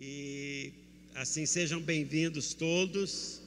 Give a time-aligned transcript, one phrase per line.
[0.00, 0.72] e
[1.14, 3.42] assim sejam bem-vindos todos.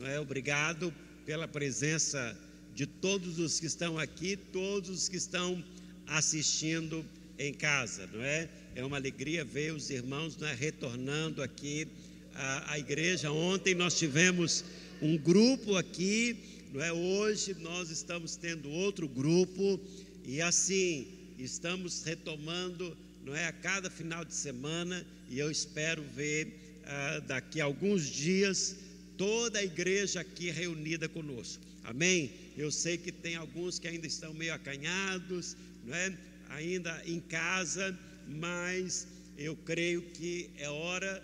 [0.00, 0.18] É?
[0.18, 0.92] Obrigado
[1.24, 2.36] pela presença
[2.74, 5.62] de todos os que estão aqui, todos os que estão
[6.06, 7.04] assistindo
[7.38, 8.48] em casa, não é?
[8.74, 11.86] É uma alegria ver os irmãos é, retornando aqui
[12.34, 13.30] à, à igreja.
[13.30, 14.64] Ontem nós tivemos
[15.00, 16.36] um grupo aqui,
[16.72, 16.92] não é?
[16.92, 19.78] Hoje nós estamos tendo outro grupo
[20.24, 21.06] e assim
[21.38, 22.96] estamos retomando,
[23.28, 28.06] não é, a cada final de semana e eu espero ver ah, daqui a alguns
[28.06, 28.74] dias
[29.18, 31.62] toda a igreja aqui reunida conosco.
[31.84, 32.30] Amém?
[32.56, 36.16] Eu sei que tem alguns que ainda estão meio acanhados, não é?
[36.48, 37.94] Ainda em casa,
[38.26, 41.22] mas eu creio que é hora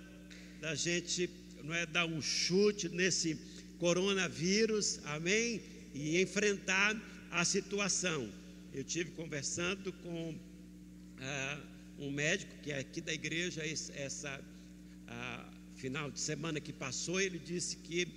[0.60, 1.30] da gente,
[1.62, 3.38] não é, dar um chute nesse
[3.78, 5.62] coronavírus, amém?
[5.94, 6.94] E enfrentar
[7.30, 8.30] a situação.
[8.74, 10.34] Eu tive conversando com
[11.18, 14.40] ah, um médico que é aqui da igreja, essa
[15.08, 18.08] ah, final de semana que passou, ele disse que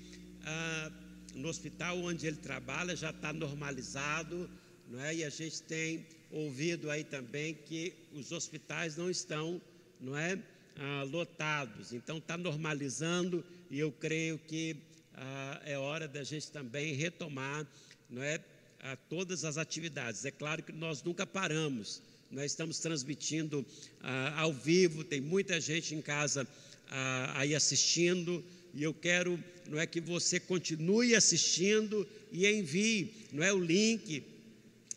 [0.44, 0.92] ah,
[1.36, 4.50] no hospital onde ele trabalha já está normalizado,
[4.90, 5.16] não é?
[5.16, 9.62] E a gente tem ouvido aí também que os hospitais não estão,
[10.00, 10.40] não é,
[10.78, 11.94] ah, lotados.
[11.94, 14.78] Então está normalizando e eu creio que
[15.14, 17.68] ah, é hora da gente também retomar,
[18.10, 18.40] não é,
[18.80, 20.26] a todas as atividades.
[20.26, 22.02] É claro que nós nunca paramos.
[22.30, 23.66] Nós estamos transmitindo
[24.02, 26.46] ah, ao vivo, tem muita gente em casa
[26.90, 33.44] ah, aí assistindo, e eu quero, não é que você continue assistindo e envie, não
[33.44, 34.24] é o link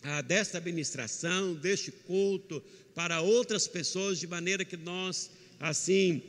[0.02, 2.62] ah, desta administração, deste culto
[2.96, 6.22] para outras pessoas, de maneira que nós assim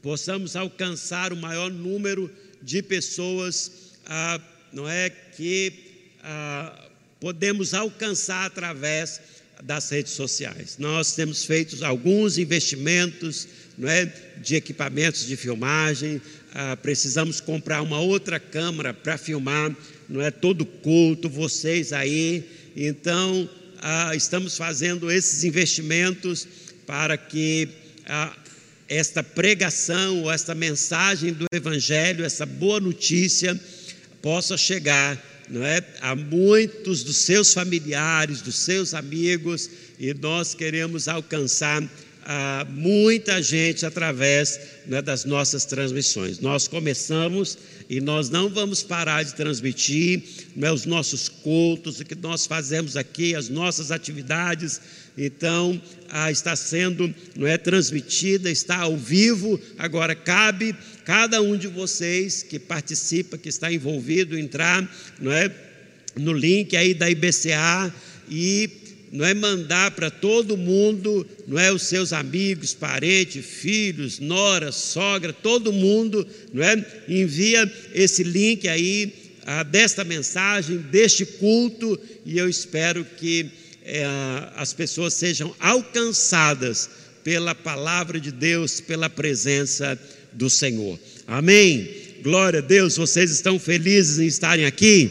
[0.00, 2.30] possamos alcançar o maior número
[2.62, 4.40] de pessoas, ah,
[4.72, 5.72] não é que
[6.22, 6.88] ah,
[7.18, 9.20] podemos alcançar através
[9.62, 10.76] das redes sociais.
[10.78, 14.10] Nós temos feito alguns investimentos não é,
[14.42, 16.20] de equipamentos de filmagem,
[16.54, 19.74] ah, precisamos comprar uma outra câmera para filmar,
[20.08, 22.48] não é todo culto, vocês aí.
[22.74, 23.48] Então,
[23.78, 26.48] ah, estamos fazendo esses investimentos
[26.86, 27.68] para que
[28.06, 28.34] ah,
[28.88, 33.58] esta pregação, ou esta mensagem do Evangelho, essa boa notícia,
[34.22, 41.08] possa chegar não é, a muitos dos seus familiares, dos seus amigos, e nós queremos
[41.08, 41.82] alcançar
[42.28, 46.40] a muita gente através né, das nossas transmissões.
[46.40, 47.56] Nós começamos
[47.88, 50.24] e nós não vamos parar de transmitir
[50.56, 54.80] né, os nossos cultos, o que nós fazemos aqui, as nossas atividades.
[55.16, 59.58] Então, ah, está sendo não é transmitida, está ao vivo.
[59.78, 64.86] Agora cabe cada um de vocês que participa, que está envolvido, entrar,
[65.20, 65.50] não é,
[66.16, 67.94] no link aí da IBCA
[68.28, 68.68] e
[69.12, 75.32] não é mandar para todo mundo, não é os seus amigos, parentes, filhos, nora, sogra,
[75.32, 76.84] todo mundo, não é?
[77.08, 79.12] Envia esse link aí
[79.46, 83.46] a, desta mensagem, deste culto, e eu espero que
[83.86, 84.04] é,
[84.56, 86.90] as pessoas sejam alcançadas
[87.22, 89.98] pela palavra de Deus, pela presença
[90.32, 90.98] do Senhor.
[91.26, 91.88] Amém.
[92.22, 95.10] Glória a Deus, vocês estão felizes em estarem aqui?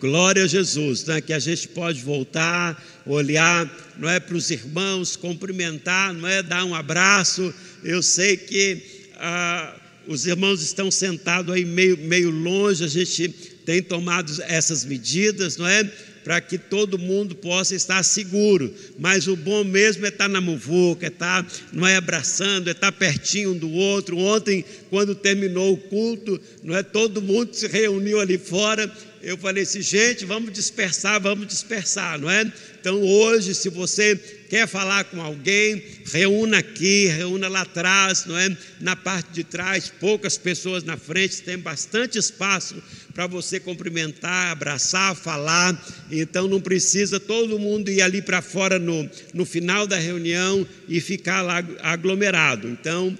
[0.00, 1.20] Glória a Jesus, né?
[1.20, 6.64] que a gente pode voltar, olhar, não é para os irmãos, cumprimentar, não é dar
[6.64, 7.54] um abraço.
[7.84, 8.82] Eu sei que
[9.16, 9.76] ah,
[10.08, 13.28] os irmãos estão sentados aí meio, meio longe, a gente
[13.64, 15.88] tem tomado essas medidas, não é?
[16.24, 18.72] Para que todo mundo possa estar seguro.
[18.98, 22.92] Mas o bom mesmo é estar na muvuca, é estar, não é abraçando, é estar
[22.92, 24.18] pertinho um do outro.
[24.18, 28.90] Ontem, quando terminou o culto, não é todo mundo se reuniu ali fora
[29.22, 32.50] eu falei assim, gente, vamos dispersar, vamos dispersar, não é?
[32.80, 34.16] Então hoje, se você
[34.48, 38.56] quer falar com alguém, reúna aqui, reúna lá atrás, não é?
[38.80, 42.82] Na parte de trás, poucas pessoas na frente, tem bastante espaço
[43.14, 45.80] para você cumprimentar, abraçar, falar.
[46.10, 51.00] Então não precisa todo mundo ir ali para fora no, no final da reunião e
[51.00, 52.68] ficar lá aglomerado.
[52.68, 53.16] Então,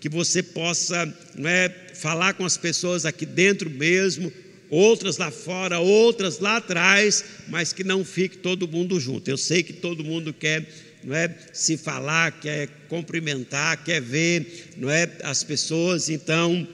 [0.00, 4.30] que você possa não é, falar com as pessoas aqui dentro mesmo,
[4.68, 9.30] outras lá fora, outras lá atrás, mas que não fique todo mundo junto.
[9.30, 10.66] Eu sei que todo mundo quer
[11.02, 16.66] não é, se falar, quer cumprimentar, quer ver não é, as pessoas, então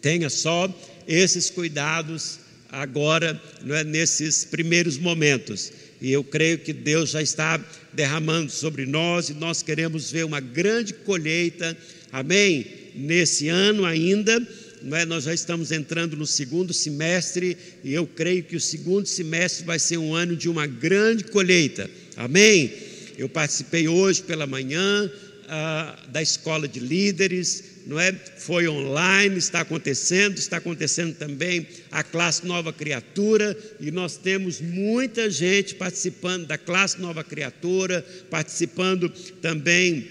[0.00, 0.68] tenha só
[1.08, 2.38] esses cuidados
[2.70, 5.72] agora, não é, nesses primeiros momentos.
[6.00, 7.58] E eu creio que Deus já está
[7.92, 11.76] derramando sobre nós e nós queremos ver uma grande colheita,
[12.12, 12.66] amém?
[12.94, 14.46] Nesse ano ainda
[14.92, 15.04] é?
[15.04, 19.78] nós já estamos entrando no segundo semestre e eu creio que o segundo semestre vai
[19.78, 21.90] ser um ano de uma grande colheita.
[22.16, 22.72] Amém?
[23.16, 25.10] Eu participei hoje pela manhã
[25.48, 28.12] ah, da escola de líderes, não é?
[28.12, 35.30] Foi online, está acontecendo, está acontecendo também a classe Nova Criatura, e nós temos muita
[35.30, 39.08] gente participando da classe Nova Criatura, participando
[39.40, 40.06] também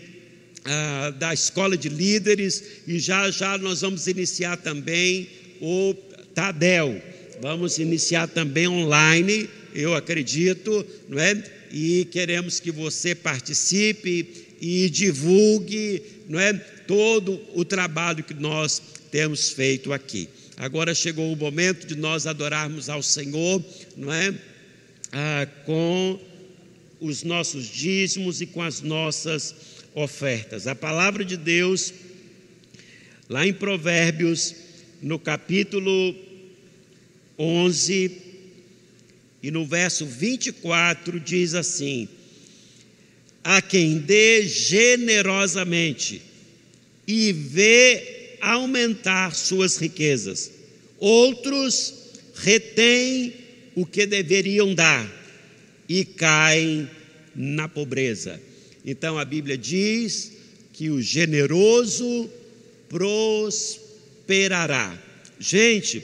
[0.65, 5.29] ah, da escola de líderes, e já já nós vamos iniciar também
[5.61, 5.93] o
[6.33, 6.99] Tadel.
[7.39, 11.43] Vamos iniciar também online, eu acredito, não é?
[11.71, 18.81] E queremos que você participe e divulgue, não é, todo o trabalho que nós
[19.11, 20.29] temos feito aqui.
[20.55, 23.63] Agora chegou o momento de nós adorarmos ao Senhor,
[23.95, 24.33] não é,
[25.11, 26.19] ah, com
[26.99, 29.53] os nossos dízimos e com as nossas
[29.93, 30.65] ofertas.
[30.67, 31.93] A palavra de Deus,
[33.29, 34.55] lá em Provérbios,
[35.01, 36.15] no capítulo
[37.37, 38.11] 11
[39.43, 42.09] e no verso 24, diz assim:
[43.49, 46.21] a quem dê generosamente
[47.07, 50.51] e vê aumentar suas riquezas.
[50.99, 51.93] Outros
[52.35, 53.33] retêm
[53.73, 55.09] o que deveriam dar
[55.87, 56.89] e caem
[57.33, 58.37] na pobreza.
[58.85, 60.33] Então a Bíblia diz
[60.73, 62.29] que o generoso
[62.89, 63.81] prosperará.
[65.39, 66.03] Gente,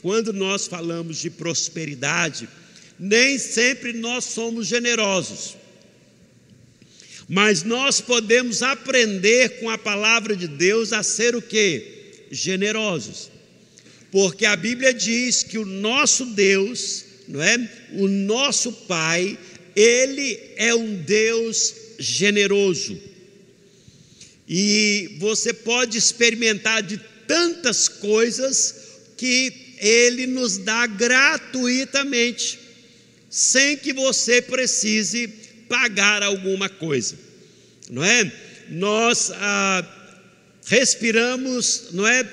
[0.00, 2.48] quando nós falamos de prosperidade,
[2.96, 5.63] nem sempre nós somos generosos.
[7.28, 12.26] Mas nós podemos aprender com a palavra de Deus a ser o que?
[12.30, 13.30] Generosos.
[14.10, 17.70] Porque a Bíblia diz que o nosso Deus, não é?
[17.92, 19.38] O nosso Pai,
[19.74, 23.00] ele é um Deus generoso.
[24.48, 28.74] E você pode experimentar de tantas coisas
[29.16, 32.58] que ele nos dá gratuitamente,
[33.30, 37.16] sem que você precise pagar alguma coisa,
[37.90, 38.32] não é?
[38.68, 39.84] Nós ah,
[40.66, 42.26] respiramos, não é?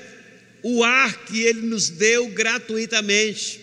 [0.62, 3.60] O ar que Ele nos deu gratuitamente.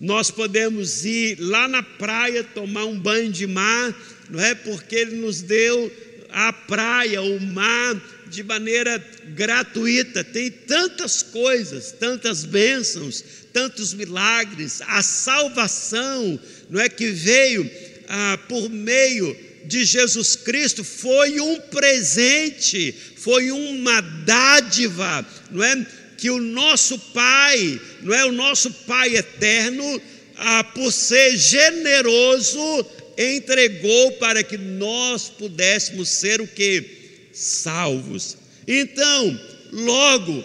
[0.00, 3.94] Nós podemos ir lá na praia tomar um banho de mar,
[4.28, 4.54] não é?
[4.54, 5.90] Porque Ele nos deu
[6.30, 8.98] a praia, o mar, de maneira
[9.34, 10.24] gratuita.
[10.24, 16.40] Tem tantas coisas, tantas bênçãos, tantos milagres, a salvação,
[16.70, 17.70] não é que veio
[18.14, 25.86] ah, por meio de Jesus Cristo foi um presente, foi uma dádiva, não é?
[26.18, 28.26] Que o nosso Pai, não é?
[28.26, 30.02] O nosso Pai eterno,
[30.36, 32.86] ah, por ser generoso,
[33.16, 37.30] entregou para que nós pudéssemos ser o que?
[37.32, 38.36] Salvos.
[38.68, 39.40] Então,
[39.72, 40.44] logo,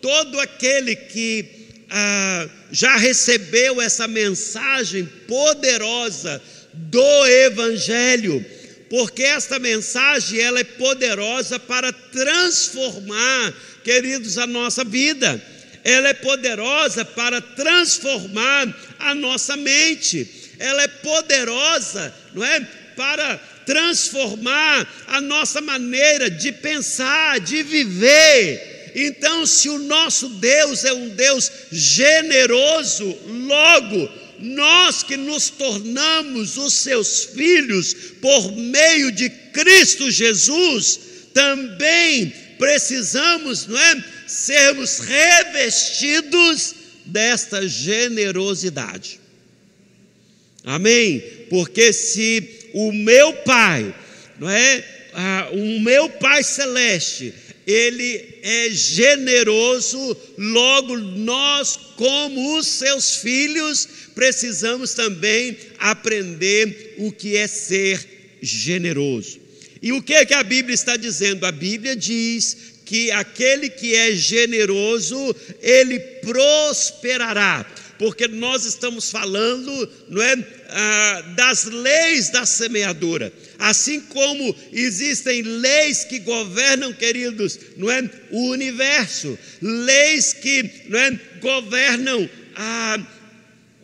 [0.00, 6.42] todo aquele que ah, já recebeu essa mensagem poderosa,
[6.74, 8.44] do evangelho,
[8.90, 15.42] porque esta mensagem ela é poderosa para transformar, queridos, a nossa vida.
[15.82, 20.26] Ela é poderosa para transformar a nossa mente.
[20.58, 22.60] Ela é poderosa, não é?
[22.96, 23.36] Para
[23.66, 28.92] transformar a nossa maneira de pensar, de viver.
[28.94, 36.74] Então, se o nosso Deus é um Deus generoso, logo nós que nos tornamos os
[36.74, 41.00] seus filhos por meio de Cristo Jesus,
[41.32, 49.20] também precisamos, não é, sermos revestidos desta generosidade.
[50.64, 51.20] Amém?
[51.50, 53.94] Porque se o meu Pai,
[54.38, 57.34] não é, ah, o meu Pai celeste,
[57.66, 67.46] ele é generoso, logo nós, como os seus filhos, precisamos também aprender o que é
[67.46, 68.04] ser
[68.40, 69.40] generoso.
[69.82, 71.44] E o que é que a Bíblia está dizendo?
[71.44, 77.66] A Bíblia diz que aquele que é generoso, ele prosperará
[77.98, 80.36] porque nós estamos falando, não é,
[80.68, 83.32] ah, das leis da semeadura.
[83.58, 91.20] Assim como existem leis que governam, queridos, não é, o universo, leis que, não é,
[91.40, 92.98] governam a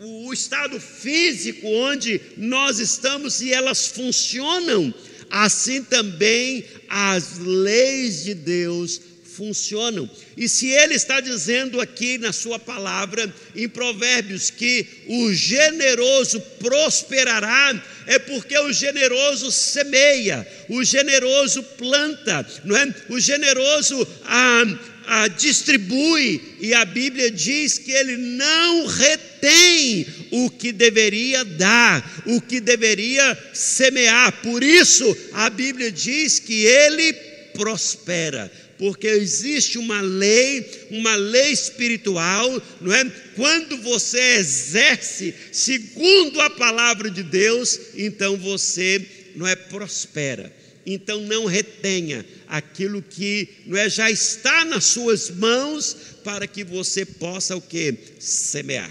[0.02, 4.94] o estado físico onde nós estamos e elas funcionam,
[5.28, 8.98] assim também as leis de Deus
[9.36, 10.08] funcionam.
[10.36, 17.82] E se ele está dizendo aqui na sua palavra, em Provérbios, que o generoso prosperará,
[18.06, 22.94] é porque o generoso semeia, o generoso planta, não é?
[23.10, 24.64] O generoso ah,
[25.12, 32.40] ah, distribui, e a Bíblia diz que ele não retém o que deveria dar, o
[32.40, 34.40] que deveria semear.
[34.40, 37.12] Por isso, a Bíblia diz que ele
[37.52, 38.48] prospera
[38.78, 43.04] porque existe uma lei, uma lei espiritual, não é?
[43.36, 49.04] Quando você exerce segundo a palavra de Deus, então você
[49.36, 50.50] não é prospera.
[50.86, 57.04] Então não retenha aquilo que não é já está nas suas mãos para que você
[57.04, 58.90] possa o que semear.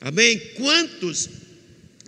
[0.00, 0.38] Amém?
[0.56, 1.28] Quantos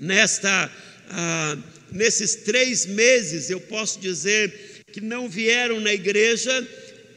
[0.01, 0.71] nesta
[1.09, 1.59] ah,
[1.93, 6.67] nesses três meses eu posso dizer que não vieram na igreja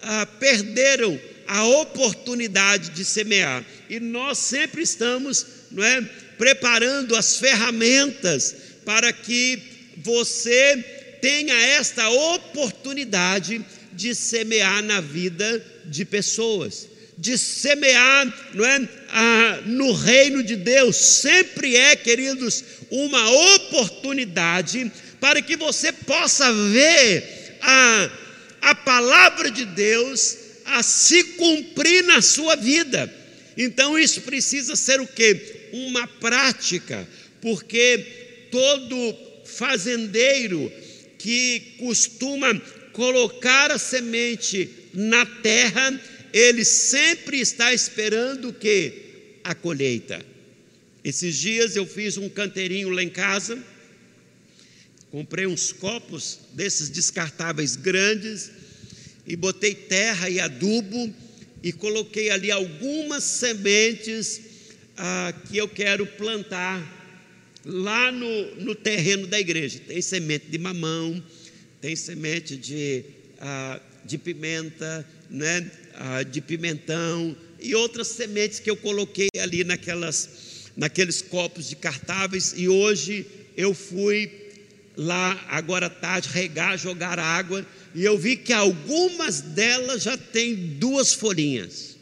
[0.01, 3.65] ah, perderam a oportunidade de semear.
[3.89, 6.01] E nós sempre estamos não é,
[6.38, 8.55] preparando as ferramentas
[8.86, 9.60] para que
[9.98, 19.62] você tenha esta oportunidade de semear na vida de pessoas, de semear não é, ah,
[19.65, 20.98] no reino de Deus.
[20.98, 22.62] Sempre é, queridos,
[22.92, 28.10] uma oportunidade para que você possa ver a
[28.63, 33.13] a palavra de Deus a se cumprir na sua vida.
[33.58, 35.70] Então isso precisa ser o que?
[35.74, 37.08] Uma prática,
[37.42, 39.15] porque todo
[39.46, 40.72] fazendeiro
[41.24, 42.53] que costuma
[42.92, 45.98] colocar a semente na terra,
[46.34, 49.39] ele sempre está esperando que?
[49.42, 50.24] A colheita.
[51.01, 53.58] Esses dias eu fiz um canteirinho lá em casa,
[55.13, 58.50] Comprei uns copos desses descartáveis grandes
[59.27, 61.13] e botei terra e adubo
[61.62, 64.42] e coloquei ali algumas sementes
[64.98, 66.82] ah, que eu quero plantar
[67.65, 69.79] lá no, no terreno da igreja.
[69.88, 71.24] Tem semente de mamão,
[71.82, 73.03] tem semente de,
[73.39, 80.70] ah, de pimenta, né, ah, de pimentão e outras sementes que eu coloquei ali naquelas,
[80.75, 84.29] naqueles copos de cartáveis e hoje eu fui
[84.96, 87.65] lá agora tarde, regar, jogar água,
[87.96, 91.98] e eu vi que algumas delas já têm duas folhinhas.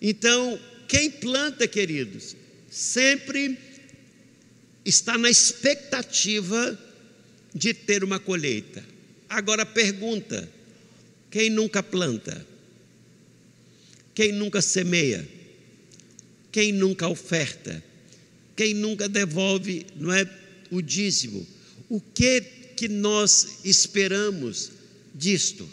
[0.00, 2.36] Então, quem planta, queridos,
[2.72, 3.58] sempre
[4.82, 6.78] está na expectativa
[7.54, 8.82] de ter uma colheita.
[9.28, 10.50] Agora pergunta:
[11.30, 12.46] quem nunca planta?
[14.14, 15.28] Quem nunca semeia?
[16.50, 17.84] Quem nunca oferta?
[18.56, 20.28] Quem nunca devolve, não é,
[20.70, 21.46] o dízimo?
[21.90, 22.40] O que
[22.74, 24.72] que nós esperamos
[25.14, 25.68] disto?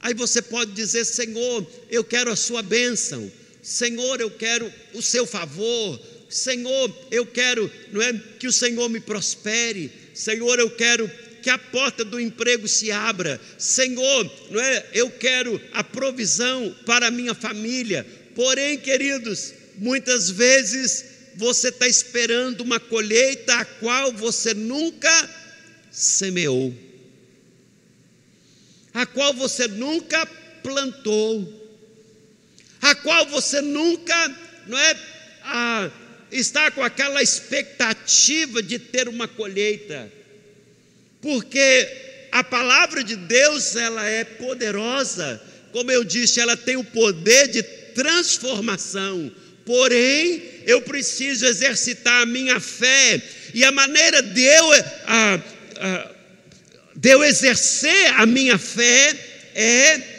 [0.00, 3.30] Aí você pode dizer: Senhor, eu quero a sua bênção.
[3.62, 6.00] Senhor, eu quero o seu favor.
[6.28, 9.90] Senhor, eu quero, não é, que o Senhor me prospere.
[10.12, 13.40] Senhor, eu quero que a porta do emprego se abra.
[13.56, 18.06] Senhor, não é, eu quero a provisão para a minha família.
[18.34, 21.04] Porém, queridos, Muitas vezes
[21.34, 25.30] você está esperando uma colheita a qual você nunca
[25.90, 26.74] semeou,
[28.92, 30.26] a qual você nunca
[30.62, 31.61] plantou,
[32.82, 34.36] a qual você nunca,
[34.66, 34.96] não é,
[36.32, 40.12] está com aquela expectativa de ter uma colheita,
[41.20, 41.88] porque
[42.32, 47.62] a palavra de Deus ela é poderosa, como eu disse, ela tem o poder de
[47.62, 49.30] transformação.
[49.64, 53.22] Porém eu preciso exercitar a minha fé,
[53.54, 54.72] e a maneira de eu,
[55.06, 55.40] a,
[55.76, 56.10] a,
[56.96, 59.14] de eu exercer a minha fé
[59.54, 60.11] é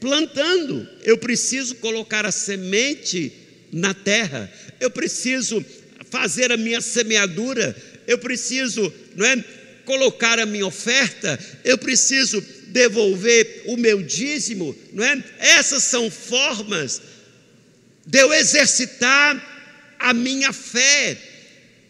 [0.00, 0.88] plantando.
[1.02, 3.32] Eu preciso colocar a semente
[3.72, 4.50] na terra,
[4.80, 5.64] eu preciso
[6.10, 7.76] fazer a minha semeadura,
[8.06, 9.44] eu preciso, não é,
[9.84, 15.22] colocar a minha oferta, eu preciso devolver o meu dízimo, não é?
[15.38, 17.00] Essas são formas
[18.06, 21.16] de eu exercitar a minha fé.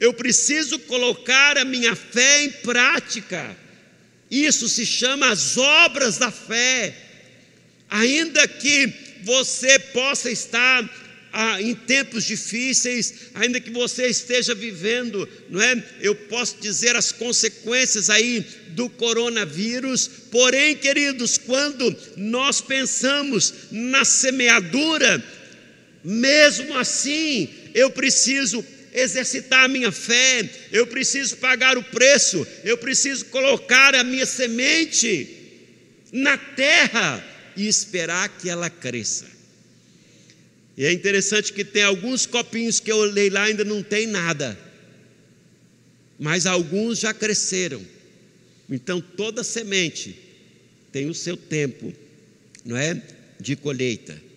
[0.00, 3.56] Eu preciso colocar a minha fé em prática.
[4.30, 6.94] Isso se chama as obras da fé.
[7.90, 8.92] Ainda que
[9.22, 10.88] você possa estar
[11.32, 15.82] ah, em tempos difíceis, ainda que você esteja vivendo, não é?
[16.00, 25.22] Eu posso dizer as consequências aí do coronavírus, porém, queridos, quando nós pensamos na semeadura,
[26.02, 33.26] mesmo assim, eu preciso exercitar a minha fé, eu preciso pagar o preço, eu preciso
[33.26, 35.36] colocar a minha semente
[36.10, 37.22] na terra
[37.58, 39.26] e esperar que ela cresça.
[40.76, 44.58] E é interessante que tem alguns copinhos que eu olhei lá ainda não tem nada,
[46.18, 47.84] mas alguns já cresceram.
[48.70, 50.16] Então toda semente
[50.92, 51.92] tem o seu tempo,
[52.64, 53.02] não é?
[53.40, 54.28] De colheita.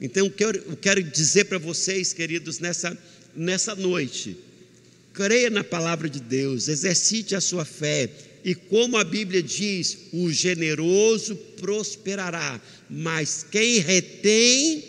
[0.00, 2.96] Então, eu quero dizer para vocês, queridos, nessa,
[3.34, 4.36] nessa noite,
[5.12, 8.10] creia na palavra de Deus, exercite a sua fé,
[8.46, 14.84] e como a Bíblia diz, o generoso prosperará, mas quem retém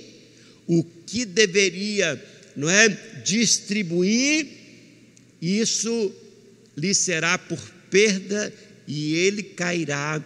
[0.68, 2.24] o que deveria,
[2.56, 2.88] não é,
[3.26, 4.46] distribuir,
[5.42, 6.14] isso
[6.78, 7.58] lhe será por
[7.90, 8.54] perda
[8.88, 10.24] e ele cairá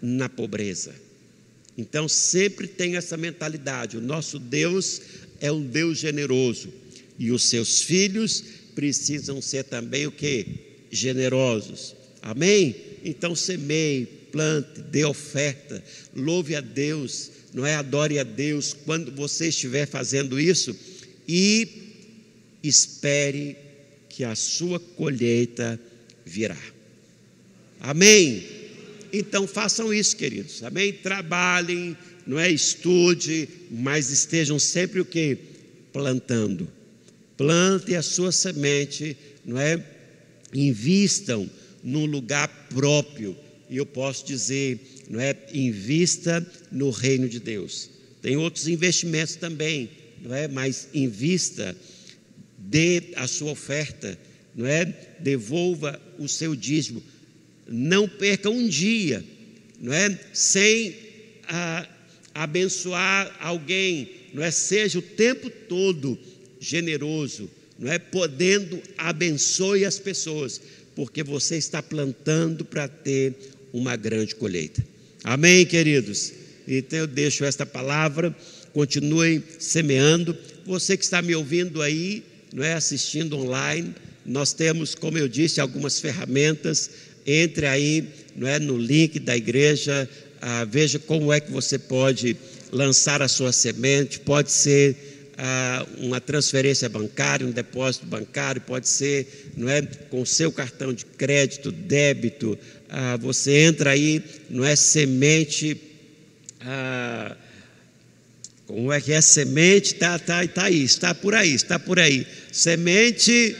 [0.00, 0.94] na pobreza.
[1.76, 5.02] Então sempre tem essa mentalidade: o nosso Deus
[5.38, 6.72] é um Deus generoso
[7.18, 8.42] e os seus filhos
[8.74, 10.46] precisam ser também o que?
[10.90, 11.99] Generosos.
[12.22, 12.74] Amém?
[13.04, 15.82] Então semeie, plante, dê oferta,
[16.14, 17.74] louve a Deus, não é?
[17.74, 20.76] Adore a Deus quando você estiver fazendo isso
[21.26, 21.68] e
[22.62, 23.56] espere
[24.08, 25.80] que a sua colheita
[26.24, 26.58] virá.
[27.80, 28.44] Amém?
[29.12, 30.62] Então façam isso, queridos.
[30.62, 30.92] Amém?
[30.92, 31.96] Trabalhem,
[32.26, 32.50] não é?
[32.50, 35.38] Estude, mas estejam sempre o que?
[35.92, 36.68] Plantando.
[37.36, 39.82] Plante a sua semente, não é?
[40.52, 41.48] Invistam
[41.82, 43.36] num lugar próprio.
[43.68, 45.36] E eu posso dizer, não é?
[45.52, 47.90] Invista no reino de Deus.
[48.20, 49.90] Tem outros investimentos também,
[50.22, 50.48] não é?
[50.48, 51.76] Mas invista,
[52.58, 54.18] dê a sua oferta,
[54.54, 54.84] não é?
[55.20, 57.02] Devolva o seu dízimo.
[57.66, 59.24] Não perca um dia,
[59.80, 60.18] não é?
[60.32, 60.94] Sem
[61.48, 61.88] ah,
[62.34, 64.50] abençoar alguém, não é?
[64.50, 66.18] Seja o tempo todo
[66.60, 67.98] generoso, não é?
[67.98, 70.60] Podendo abençoe as pessoas
[71.00, 73.34] porque você está plantando para ter
[73.72, 74.84] uma grande colheita.
[75.24, 76.30] Amém, queridos?
[76.68, 78.36] Então eu deixo esta palavra,
[78.74, 80.36] continue semeando.
[80.66, 83.94] Você que está me ouvindo aí, não é assistindo online,
[84.26, 86.90] nós temos, como eu disse, algumas ferramentas.
[87.26, 90.06] Entre aí, não é no link da igreja,
[90.38, 92.36] ah, veja como é que você pode
[92.70, 94.20] lançar a sua semente.
[94.20, 95.09] Pode ser
[95.98, 101.72] uma transferência bancária, um depósito bancário, pode ser não é, com seu cartão de crédito,
[101.72, 102.58] débito,
[103.20, 105.76] você entra aí, não é semente.
[106.60, 107.36] Ah,
[108.66, 109.94] como é que é semente?
[109.94, 112.26] Está tá, tá aí, está por aí, está por aí.
[112.52, 113.56] Semente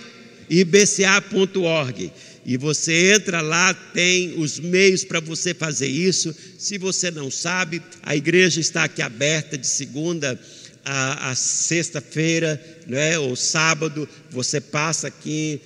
[0.49, 2.13] ibca.org.
[2.45, 6.35] E você entra lá, tem os meios para você fazer isso.
[6.59, 13.19] Se você não sabe, a igreja está aqui aberta de segunda a, a sexta-feira, né,
[13.19, 15.61] ou sábado, você passa aqui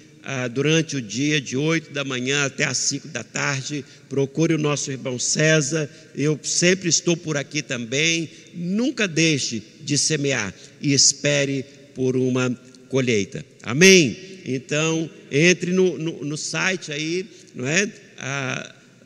[0.52, 3.84] durante o dia, de 8 da manhã até as 5 da tarde.
[4.08, 8.30] Procure o nosso irmão César, eu sempre estou por aqui também.
[8.54, 12.50] Nunca deixe de semear e espere por uma
[12.88, 13.44] colheita.
[13.62, 14.16] Amém?
[14.44, 17.90] Então, entre no, no, no site aí, não é?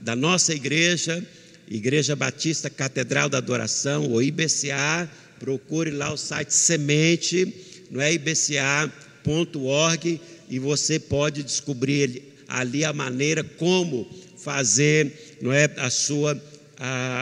[0.00, 1.24] Da nossa igreja,
[1.70, 5.08] Igreja Batista Catedral da Adoração, ou IBCA
[5.38, 7.54] procure lá o site semente,
[7.90, 8.90] não é ibca.org
[10.50, 16.40] e você pode descobrir ali a maneira como fazer, não é, a sua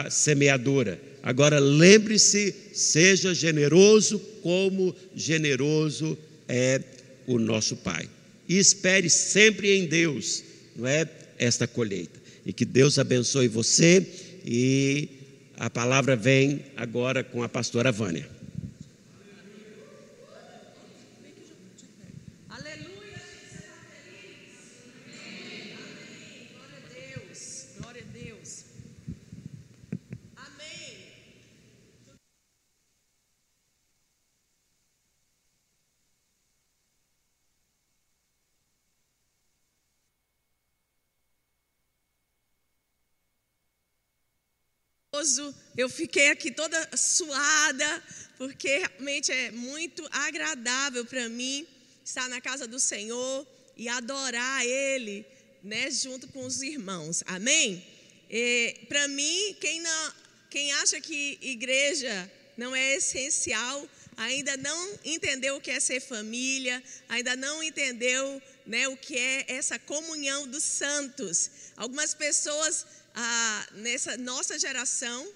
[0.09, 0.99] a.
[1.23, 6.81] Agora lembre-se, seja generoso como generoso é
[7.25, 8.07] o nosso Pai.
[8.47, 10.43] E espere sempre em Deus,
[10.75, 11.05] não é,
[11.37, 12.17] esta colheita.
[12.45, 14.05] E que Deus abençoe você
[14.45, 15.09] e
[15.59, 18.29] a palavra vem agora com a pastora Vânia.
[22.49, 24.85] Aleluia, você está feliz?
[25.09, 25.73] Amém.
[25.73, 26.47] Amém.
[26.53, 27.65] Glória a Deus.
[27.79, 28.65] Glória a Deus.
[30.35, 30.97] Amém.
[45.75, 48.03] Eu fiquei aqui toda suada,
[48.37, 51.67] porque realmente é muito agradável para mim
[52.03, 55.25] estar na casa do Senhor e adorar Ele,
[55.63, 57.23] né, junto com os irmãos.
[57.27, 57.85] Amém?
[58.87, 60.13] Para mim, quem não,
[60.49, 66.81] quem acha que igreja não é essencial, ainda não entendeu o que é ser família,
[67.07, 71.51] ainda não entendeu né, o que é essa comunhão dos santos.
[71.75, 72.85] Algumas pessoas
[73.73, 75.31] nessa nossa geração.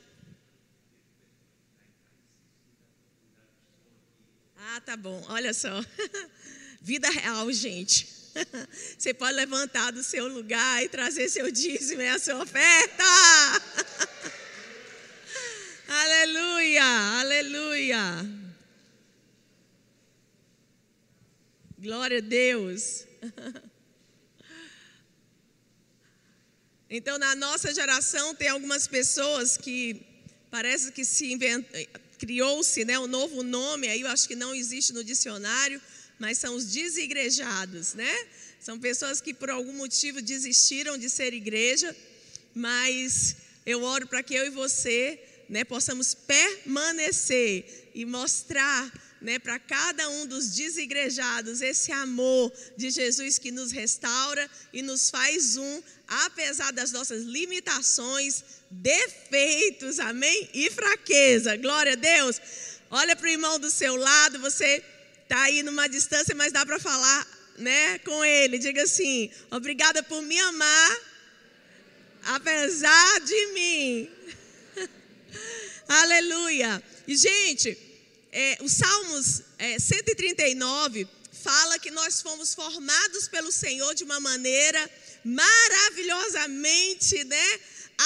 [4.57, 5.69] Ah, tá bom, olha só.
[6.81, 8.07] Vida real, gente.
[8.97, 13.03] Você pode levantar do seu lugar e trazer seu dízimo e a sua oferta.
[15.87, 16.83] aleluia,
[17.19, 17.99] aleluia.
[21.77, 23.05] Glória a Deus.
[26.93, 30.01] Então, na nossa geração, tem algumas pessoas que
[30.51, 31.37] parece que se
[32.19, 35.81] criou-se né, um novo nome, aí eu acho que não existe no dicionário,
[36.19, 38.13] mas são os desigrejados, né?
[38.59, 41.95] São pessoas que por algum motivo desistiram de ser igreja,
[42.53, 49.59] mas eu oro para que eu e você né, possamos permanecer e mostrar né, para
[49.59, 55.83] cada um dos desigrejados esse amor de Jesus que nos restaura e nos faz um,
[56.07, 60.49] apesar das nossas limitações, defeitos, amém?
[60.53, 61.55] E fraqueza.
[61.57, 62.41] Glória a Deus.
[62.89, 64.83] Olha para o irmão do seu lado, você
[65.23, 68.57] está aí numa distância, mas dá para falar né, com ele.
[68.57, 70.97] Diga assim: obrigada por me amar,
[72.23, 74.09] apesar de mim.
[75.87, 76.83] Aleluia.
[77.07, 77.90] E, gente,
[78.31, 84.89] é, o Salmos é, 139 fala que nós fomos formados pelo Senhor de uma maneira
[85.23, 87.59] maravilhosamente né,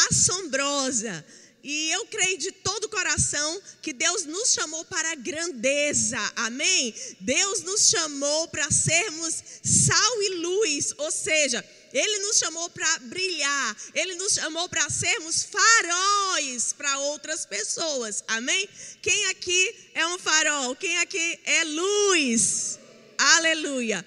[0.09, 1.25] assombrosa.
[1.63, 6.93] E eu creio de todo o coração que Deus nos chamou para a grandeza, amém?
[7.19, 13.77] Deus nos chamou para sermos sal e luz, ou seja, Ele nos chamou para brilhar,
[13.93, 18.67] Ele nos chamou para sermos faróis para outras pessoas, amém?
[19.01, 20.75] Quem aqui é um farol?
[20.75, 22.77] Quem aqui é luz?
[23.17, 24.05] Aleluia.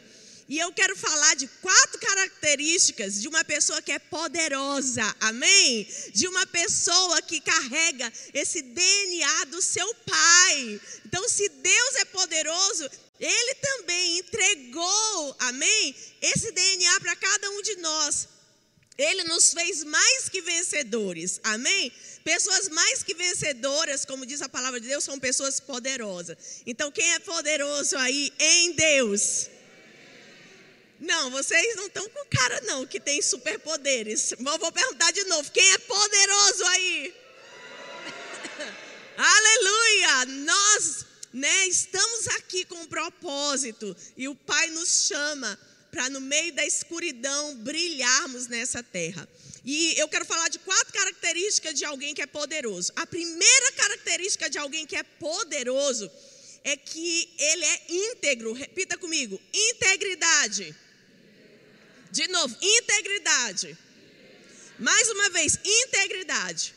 [0.50, 5.88] E eu quero falar de quatro características de uma pessoa que é poderosa, amém?
[6.12, 10.80] De uma pessoa que carrega esse DNA do seu pai.
[11.06, 12.90] Então, se Deus é poderoso,
[13.20, 15.94] Ele também entregou, amém?
[16.22, 18.28] Esse DNA para cada um de nós.
[18.96, 21.92] Ele nos fez mais que vencedores, amém?
[22.24, 26.62] Pessoas mais que vencedoras, como diz a palavra de Deus, são pessoas poderosas.
[26.66, 29.48] Então, quem é poderoso aí em Deus?
[31.00, 34.34] Não, vocês não estão com cara não que tem superpoderes.
[34.40, 35.48] Vou, vou perguntar de novo.
[35.52, 37.14] Quem é poderoso aí?
[39.16, 40.26] Aleluia!
[40.44, 45.58] Nós, né, estamos aqui com um propósito e o Pai nos chama
[45.90, 49.28] para no meio da escuridão brilharmos nessa terra.
[49.64, 52.92] E eu quero falar de quatro características de alguém que é poderoso.
[52.96, 56.10] A primeira característica de alguém que é poderoso
[56.64, 58.52] é que ele é íntegro.
[58.52, 60.74] Repita comigo: integridade.
[62.10, 63.76] De novo, integridade.
[64.78, 66.74] Mais uma vez, integridade.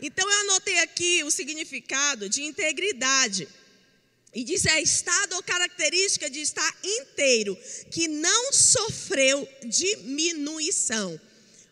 [0.00, 3.48] Então eu anotei aqui o significado de integridade.
[4.34, 7.56] E diz é estado ou característica de estar inteiro,
[7.90, 11.18] que não sofreu diminuição.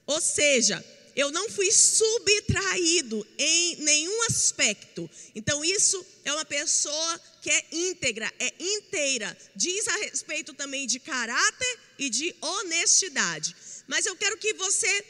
[0.06, 0.82] Ou seja,
[1.16, 5.08] eu não fui subtraído em nenhum aspecto.
[5.34, 9.36] Então, isso é uma pessoa que é íntegra, é inteira.
[9.54, 13.54] Diz a respeito também de caráter e de honestidade.
[13.86, 15.04] Mas eu quero que você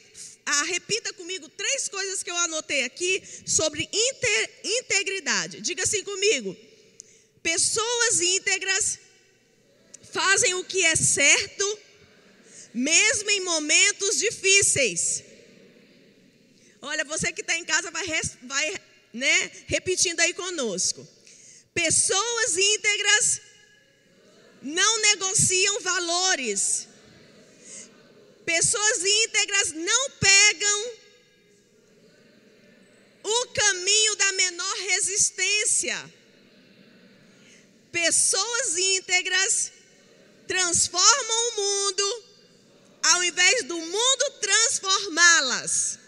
[0.46, 5.60] ah, repita comigo três coisas que eu anotei aqui sobre inter, integridade.
[5.60, 6.56] Diga assim comigo:
[7.42, 8.98] pessoas íntegras
[10.12, 11.78] fazem o que é certo,
[12.72, 15.24] mesmo em momentos difíceis.
[16.82, 18.06] Olha, você que está em casa vai,
[18.42, 18.74] vai
[19.12, 21.06] né, repetindo aí conosco.
[21.72, 23.40] Pessoas íntegras
[24.60, 26.88] não negociam valores.
[28.44, 30.92] Pessoas íntegras não pegam
[33.22, 36.12] o caminho da menor resistência.
[37.90, 39.72] Pessoas íntegras
[40.46, 42.24] transformam o mundo
[43.04, 45.98] ao invés do mundo transformá-las.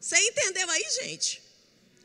[0.00, 1.42] Você entendeu aí, gente?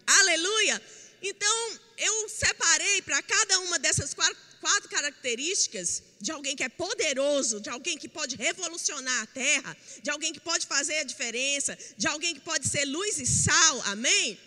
[0.07, 0.81] Aleluia!
[1.21, 7.69] Então, eu separei para cada uma dessas quatro, características de alguém que é poderoso, de
[7.69, 12.33] alguém que pode revolucionar a terra, de alguém que pode fazer a diferença, de alguém
[12.33, 14.39] que pode ser luz e sal, amém?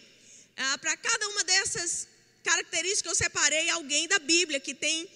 [0.56, 2.06] Ah, para cada uma dessas
[2.44, 5.08] características, eu separei alguém da Bíblia que tem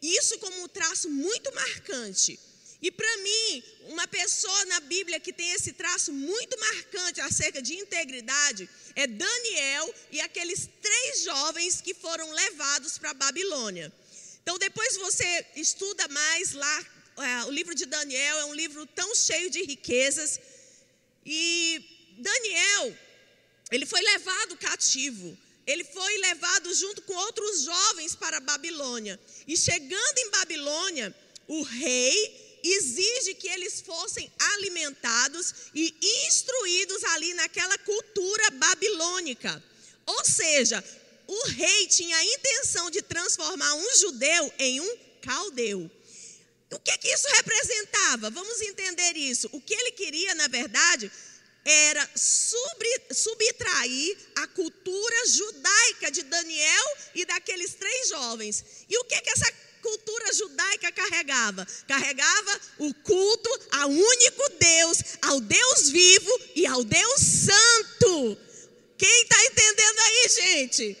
[0.00, 2.38] isso como um traço muito marcante.
[2.80, 7.74] E para mim, uma pessoa na Bíblia que tem esse traço muito marcante acerca de
[7.74, 13.90] integridade é Daniel e aqueles três jovens que foram levados para a Babilônia.
[14.44, 19.14] Então, depois você estuda mais lá, é, o livro de Daniel é um livro tão
[19.14, 20.38] cheio de riquezas.
[21.24, 21.82] E
[22.18, 22.94] Daniel,
[23.72, 25.36] ele foi levado cativo.
[25.66, 29.18] Ele foi levado junto com outros jovens para a Babilônia.
[29.48, 31.14] E chegando em Babilônia,
[31.48, 35.94] o rei exige que eles fossem alimentados e
[36.26, 39.62] instruídos ali naquela cultura babilônica.
[40.04, 40.84] Ou seja,
[41.26, 45.90] o rei tinha a intenção de transformar um judeu em um caldeu.
[46.70, 48.30] O que, que isso representava?
[48.30, 49.48] Vamos entender isso.
[49.52, 51.10] O que ele queria, na verdade,
[51.64, 52.10] era
[53.10, 58.64] subtrair a cultura judaica de Daniel e daqueles três jovens.
[58.88, 61.66] E o que, que essa cultura judaica carregava?
[61.86, 68.38] Carregava o culto ao único Deus, ao Deus vivo e ao Deus santo.
[68.98, 70.98] Quem está entendendo aí, gente?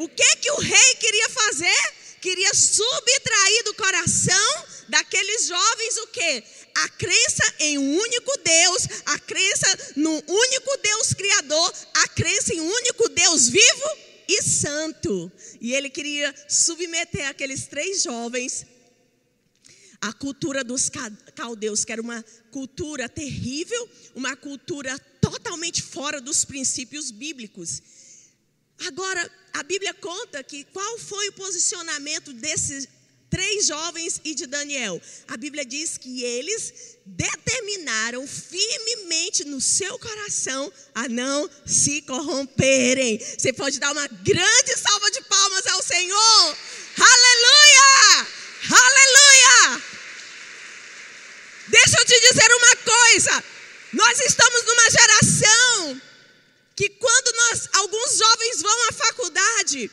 [0.00, 1.92] O que que o rei queria fazer?
[2.22, 6.42] Queria subtrair do coração daqueles jovens o quê?
[6.74, 12.62] A crença em um único Deus, a crença no único Deus criador, a crença em
[12.62, 13.90] um único Deus vivo
[14.26, 15.30] e santo.
[15.60, 18.64] E ele queria submeter aqueles três jovens
[20.00, 20.90] à cultura dos
[21.34, 27.82] caldeus, que era uma cultura terrível, uma cultura totalmente fora dos princípios bíblicos.
[28.86, 32.88] Agora, a Bíblia conta que qual foi o posicionamento desses
[33.30, 35.00] três jovens e de Daniel.
[35.28, 43.18] A Bíblia diz que eles determinaram firmemente no seu coração a não se corromperem.
[43.18, 46.56] Você pode dar uma grande salva de palmas ao Senhor.
[46.98, 48.26] Aleluia!
[48.70, 49.82] Aleluia!
[51.68, 53.44] Deixa eu te dizer uma coisa.
[53.92, 56.02] Nós estamos numa geração
[56.80, 57.19] que quando
[58.10, 59.90] alguns jovens vão à faculdade,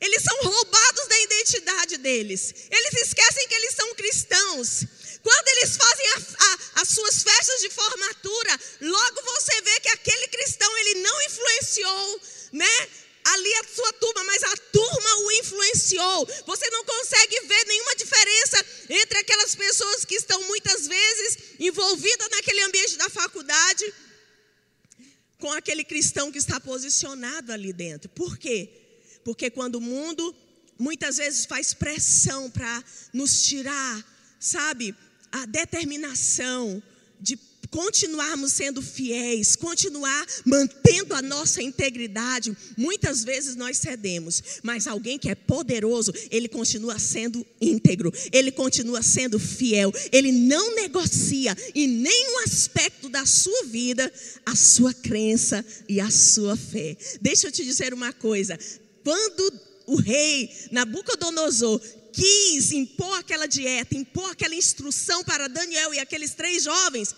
[0.00, 2.54] eles são roubados da identidade deles.
[2.70, 4.84] Eles esquecem que eles são cristãos.
[5.22, 10.28] Quando eles fazem a, a, as suas festas de formatura, logo você vê que aquele
[10.28, 12.20] cristão ele não influenciou,
[12.52, 12.88] né?
[13.24, 16.28] Ali a sua turma, mas a turma o influenciou.
[16.46, 22.62] Você não consegue ver nenhuma diferença entre aquelas pessoas que estão muitas vezes envolvidas naquele
[22.62, 23.92] ambiente da faculdade
[25.38, 28.08] com aquele cristão que está posicionado ali dentro.
[28.10, 28.70] Por quê?
[29.24, 30.34] Porque quando o mundo
[30.78, 34.04] muitas vezes faz pressão para nos tirar,
[34.38, 34.94] sabe,
[35.30, 36.82] a determinação
[37.20, 37.36] de
[37.70, 45.28] continuarmos sendo fiéis, continuar mantendo a nossa integridade, muitas vezes nós cedemos, mas alguém que
[45.28, 52.40] é poderoso, ele continua sendo íntegro, ele continua sendo fiel, ele não negocia em nenhum
[52.40, 54.10] aspecto da sua vida
[54.44, 56.96] a sua crença e a sua fé.
[57.20, 58.58] Deixa eu te dizer uma coisa:
[59.04, 59.52] quando
[59.86, 61.80] o rei Nabucodonosor
[62.12, 67.14] quis impor aquela dieta, impor aquela instrução para Daniel e aqueles três jovens,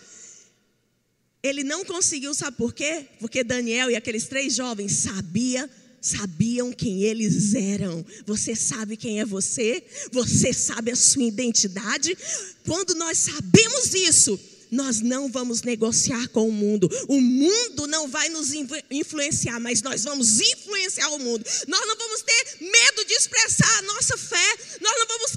[1.43, 3.07] ele não conseguiu, sabe por quê?
[3.19, 5.69] Porque Daniel e aqueles três jovens sabia,
[6.01, 8.05] sabiam quem eles eram.
[8.27, 9.83] Você sabe quem é você?
[10.13, 12.17] Você sabe a sua identidade?
[12.65, 14.39] Quando nós sabemos isso,
[14.71, 16.89] nós não vamos negociar com o mundo.
[17.09, 18.53] O mundo não vai nos
[18.91, 21.45] influenciar, mas nós vamos influenciar o mundo.
[21.67, 24.57] Nós não vamos ter medo de expressar a nossa fé.
[24.81, 25.33] Nós não vamos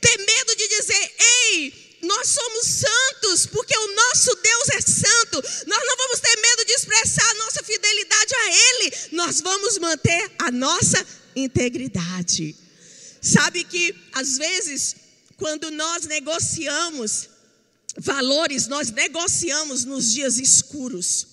[0.00, 5.42] ter medo de dizer: "Ei, nós somos santos, porque o nosso Deus é santo.
[5.66, 8.96] Nós não vamos ter medo de expressar a nossa fidelidade a Ele.
[9.12, 12.56] Nós vamos manter a nossa integridade.
[13.20, 14.96] Sabe que, às vezes,
[15.36, 17.28] quando nós negociamos
[17.96, 21.26] valores, nós negociamos nos dias escuros.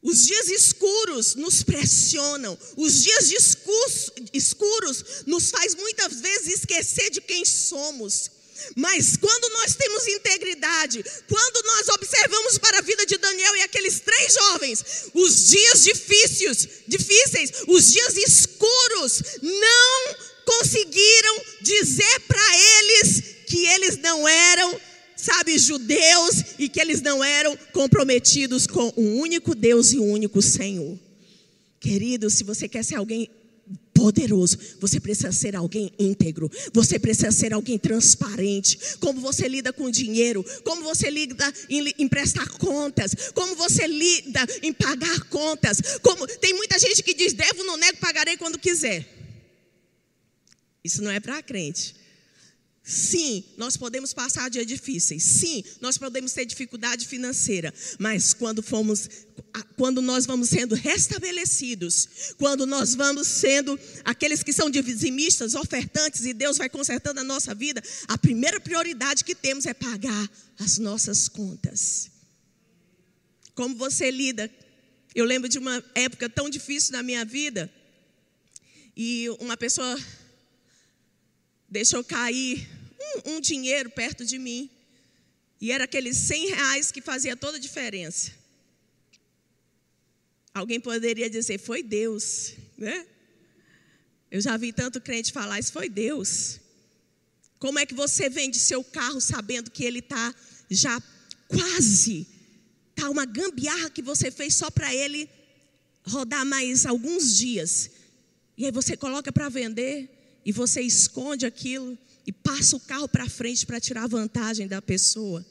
[0.00, 3.32] Os dias escuros nos pressionam, os dias
[4.32, 8.37] escuros nos faz muitas vezes esquecer de quem somos.
[8.76, 14.00] Mas quando nós temos integridade, quando nós observamos para a vida de Daniel e aqueles
[14.00, 23.66] três jovens, os dias difíceis, difíceis, os dias escuros, não conseguiram dizer para eles que
[23.66, 24.80] eles não eram,
[25.16, 30.40] sabe, judeus e que eles não eram comprometidos com um único Deus e um único
[30.40, 30.98] Senhor.
[31.80, 33.30] Querido, se você quer ser alguém
[33.98, 38.78] poderoso, você precisa ser alguém íntegro, você precisa ser alguém transparente.
[39.00, 44.46] Como você lida com dinheiro, como você lida em, em prestar contas, como você lida
[44.62, 45.98] em pagar contas.
[46.00, 49.06] Como tem muita gente que diz: devo, não nego, pagarei quando quiser.
[50.84, 51.96] Isso não é para crente.
[52.88, 55.22] Sim, nós podemos passar dias difíceis.
[55.22, 57.72] Sim, nós podemos ter dificuldade financeira.
[57.98, 59.10] Mas quando fomos,
[59.76, 66.32] quando nós vamos sendo restabelecidos, quando nós vamos sendo aqueles que são dizimistas, ofertantes, e
[66.32, 71.28] Deus vai consertando a nossa vida, a primeira prioridade que temos é pagar as nossas
[71.28, 72.10] contas.
[73.54, 74.50] Como você lida?
[75.14, 77.70] Eu lembro de uma época tão difícil na minha vida,
[78.96, 79.94] e uma pessoa
[81.68, 84.70] deixou cair um, um dinheiro perto de mim.
[85.60, 88.32] E era aqueles 100 reais que fazia toda a diferença.
[90.54, 93.06] Alguém poderia dizer, foi Deus, né?
[94.30, 96.60] Eu já vi tanto crente falar, isso foi Deus.
[97.58, 100.34] Como é que você vende seu carro sabendo que ele está
[100.70, 101.00] já
[101.48, 102.26] quase,
[102.90, 105.28] está uma gambiarra que você fez só para ele
[106.04, 107.90] rodar mais alguns dias.
[108.56, 111.96] E aí você coloca para vender e você esconde aquilo
[112.28, 115.42] e passa o carro para frente para tirar vantagem da pessoa.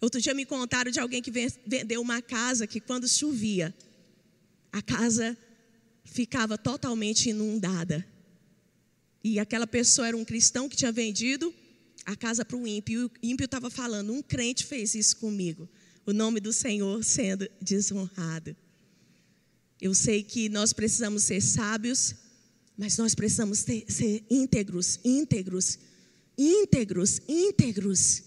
[0.00, 3.74] Outro dia me contaram de alguém que vendeu uma casa que quando chovia,
[4.72, 5.36] a casa
[6.06, 8.02] ficava totalmente inundada.
[9.22, 11.52] E aquela pessoa era um cristão que tinha vendido
[12.06, 13.02] a casa para um ímpio.
[13.02, 15.68] E o ímpio estava falando: um crente fez isso comigo.
[16.06, 18.56] O nome do Senhor sendo desonrado.
[19.78, 22.14] Eu sei que nós precisamos ser sábios,
[22.82, 25.78] mas nós precisamos ter, ser íntegros, íntegros,
[26.36, 28.24] íntegros, íntegros.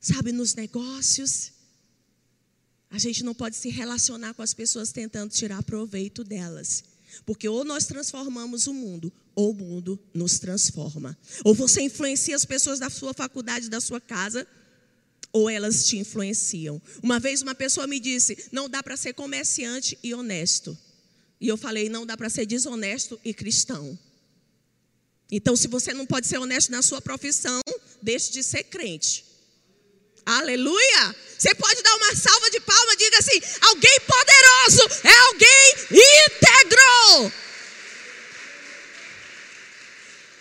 [0.00, 1.52] Sabe, nos negócios,
[2.90, 6.84] a gente não pode se relacionar com as pessoas tentando tirar proveito delas.
[7.26, 11.14] Porque ou nós transformamos o mundo, ou o mundo nos transforma.
[11.44, 14.46] Ou você influencia as pessoas da sua faculdade, da sua casa,
[15.30, 16.80] ou elas te influenciam.
[17.02, 20.78] Uma vez uma pessoa me disse: não dá para ser comerciante e honesto.
[21.40, 23.98] E eu falei: não dá para ser desonesto e cristão.
[25.30, 27.60] Então, se você não pode ser honesto na sua profissão,
[28.00, 29.24] deixe de ser crente.
[30.24, 31.16] Aleluia!
[31.38, 35.74] Você pode dar uma salva de palmas, diga assim: alguém poderoso é alguém
[36.26, 37.32] íntegro.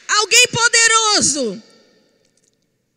[0.07, 1.63] Alguém poderoso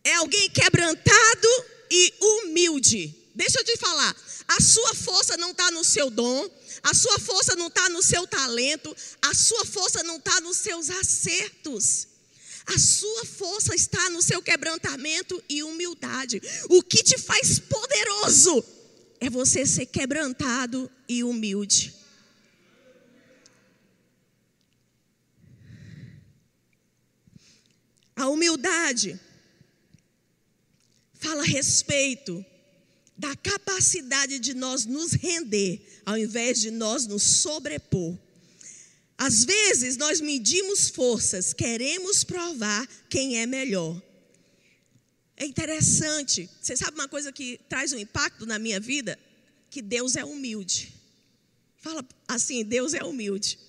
[0.03, 3.15] é alguém quebrantado e humilde.
[3.35, 4.15] Deixa eu te falar,
[4.47, 6.49] a sua força não está no seu dom,
[6.83, 10.89] a sua força não está no seu talento, a sua força não está nos seus
[10.89, 12.07] acertos.
[12.65, 16.39] A sua força está no seu quebrantamento e humildade.
[16.69, 18.63] O que te faz poderoso
[19.19, 21.95] é você ser quebrantado e humilde.
[28.15, 29.19] A humildade
[31.13, 32.45] fala a respeito
[33.17, 38.17] da capacidade de nós nos render, ao invés de nós nos sobrepor.
[39.15, 44.01] Às vezes nós medimos forças, queremos provar quem é melhor.
[45.37, 49.19] É interessante, você sabe uma coisa que traz um impacto na minha vida?
[49.69, 50.91] Que Deus é humilde.
[51.77, 53.59] Fala assim: Deus é humilde.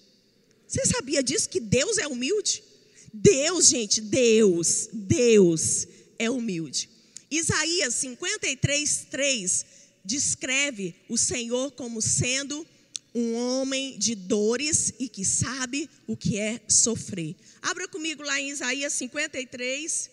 [0.67, 1.47] Você sabia disso?
[1.47, 2.65] Que Deus é humilde?
[3.13, 5.87] Deus, gente, Deus, Deus
[6.19, 6.89] é humilde.
[7.31, 12.67] Isaías 53, 3 descreve o Senhor como sendo
[13.15, 17.37] um homem de dores e que sabe o que é sofrer.
[17.61, 20.11] Abra comigo lá em Isaías 53.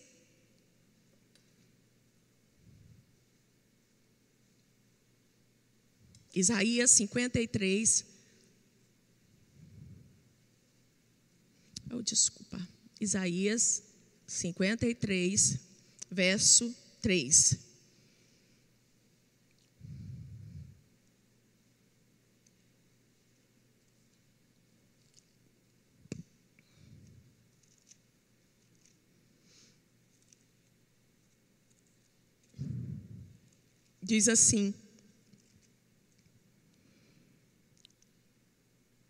[6.34, 8.06] Isaías 53.
[11.92, 12.68] Oh, desculpa.
[13.00, 13.84] Isaías
[14.28, 15.60] 53,
[16.12, 17.67] verso 3.
[34.08, 34.74] Diz assim: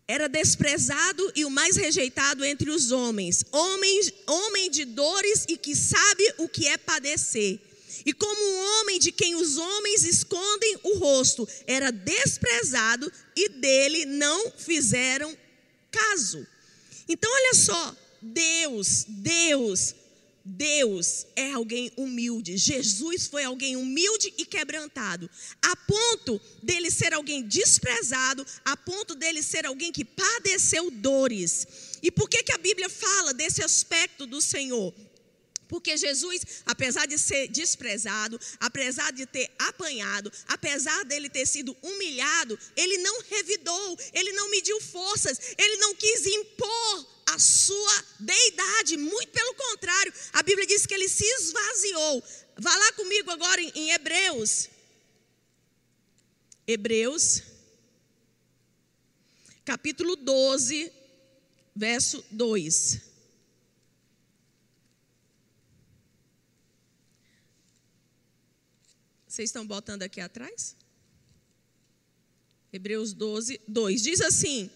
[0.08, 5.76] Era desprezado e o mais rejeitado entre os homens, homem, homem de dores e que
[5.76, 7.60] sabe o que é padecer.
[8.04, 14.06] E como um homem de quem os homens escondem o rosto, era desprezado e dele
[14.06, 15.36] não fizeram
[15.90, 16.46] caso.
[17.06, 19.94] Então, olha só, Deus, Deus
[20.48, 22.56] Deus é alguém humilde.
[22.56, 25.28] Jesus foi alguém humilde e quebrantado,
[25.60, 31.66] a ponto dele ser alguém desprezado, a ponto dele ser alguém que padeceu dores.
[32.02, 34.94] E por que, que a Bíblia fala desse aspecto do Senhor?
[35.68, 42.58] Porque Jesus, apesar de ser desprezado, apesar de ter apanhado, apesar dele ter sido humilhado,
[42.74, 49.30] ele não revidou, ele não mediu forças, ele não quis impor a sua deidade, muito
[49.32, 52.22] pelo contrário, a Bíblia diz que ele se esvaziou.
[52.56, 54.68] Vá lá comigo agora em, Hebreus.
[56.66, 57.42] Hebreus,
[59.64, 60.92] capítulo 12,
[61.74, 63.08] verso 2.
[69.26, 70.74] Vocês estão botando aqui atrás?
[72.72, 74.02] Hebreus 12, 2.
[74.02, 74.70] Diz assim: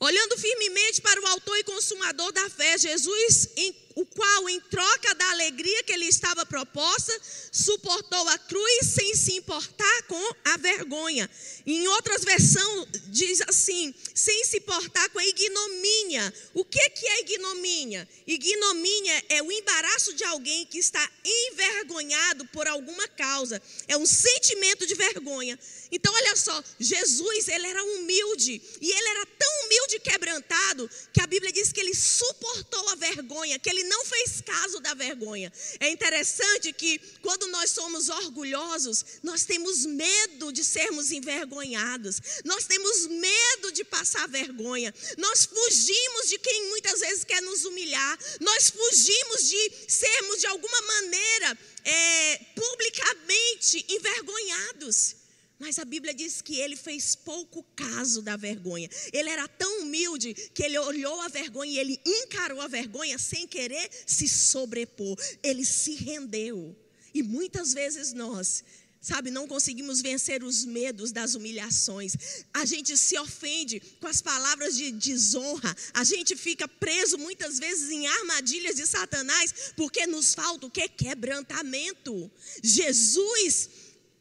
[0.00, 5.12] Olhando firmemente para o autor e consumador da fé, Jesus, em, o qual em troca
[5.16, 7.12] da alegria que lhe estava proposta,
[7.50, 11.28] suportou a cruz sem se importar com a vergonha.
[11.66, 16.32] Em outras versões, diz assim: sem se importar com a ignomínia.
[16.54, 18.08] O que, que é ignomínia?
[18.24, 23.60] Ignomínia é o embaraço de alguém que está envergonhado por alguma causa.
[23.88, 25.58] É um sentimento de vergonha.
[25.90, 31.20] Então, olha só, Jesus, ele era humilde, e ele era tão humilde e quebrantado, que
[31.20, 35.52] a Bíblia diz que ele suportou a vergonha, que ele não fez caso da vergonha.
[35.80, 43.06] É interessante que, quando nós somos orgulhosos, nós temos medo de sermos envergonhados, nós temos
[43.06, 49.48] medo de passar vergonha, nós fugimos de quem muitas vezes quer nos humilhar, nós fugimos
[49.48, 55.17] de sermos, de alguma maneira, é, publicamente envergonhados.
[55.58, 58.88] Mas a Bíblia diz que ele fez pouco caso da vergonha.
[59.12, 63.46] Ele era tão humilde que ele olhou a vergonha e ele encarou a vergonha sem
[63.46, 65.16] querer se sobrepor.
[65.42, 66.76] Ele se rendeu.
[67.12, 68.62] E muitas vezes nós,
[69.00, 72.14] sabe, não conseguimos vencer os medos das humilhações.
[72.54, 75.74] A gente se ofende com as palavras de desonra.
[75.92, 80.88] A gente fica preso muitas vezes em armadilhas de Satanás porque nos falta o que?
[80.88, 82.30] Quebrantamento.
[82.62, 83.70] Jesus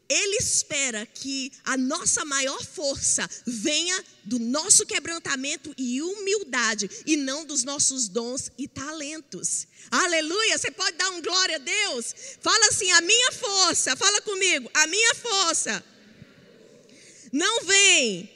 [0.10, 7.45] ele espera que a nossa maior força venha do nosso quebrantamento e humildade e não
[7.45, 9.68] dos nossos dons e talentos.
[9.91, 10.58] Aleluia!
[10.58, 12.16] Você pode dar um glória a Deus?
[12.39, 15.84] Fala assim: a minha força, fala comigo, a minha força
[17.32, 18.30] não vem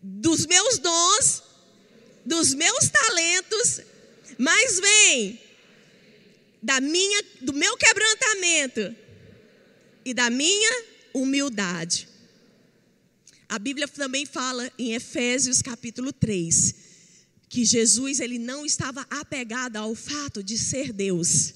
[0.00, 1.42] dos meus dons,
[2.24, 3.80] dos meus talentos,
[4.38, 5.40] mas vem
[6.62, 9.01] da minha, do meu quebrantamento
[10.04, 10.84] e da minha
[11.14, 12.08] humildade.
[13.48, 16.92] A Bíblia também fala em Efésios capítulo 3
[17.52, 21.52] que Jesus ele não estava apegado ao fato de ser Deus.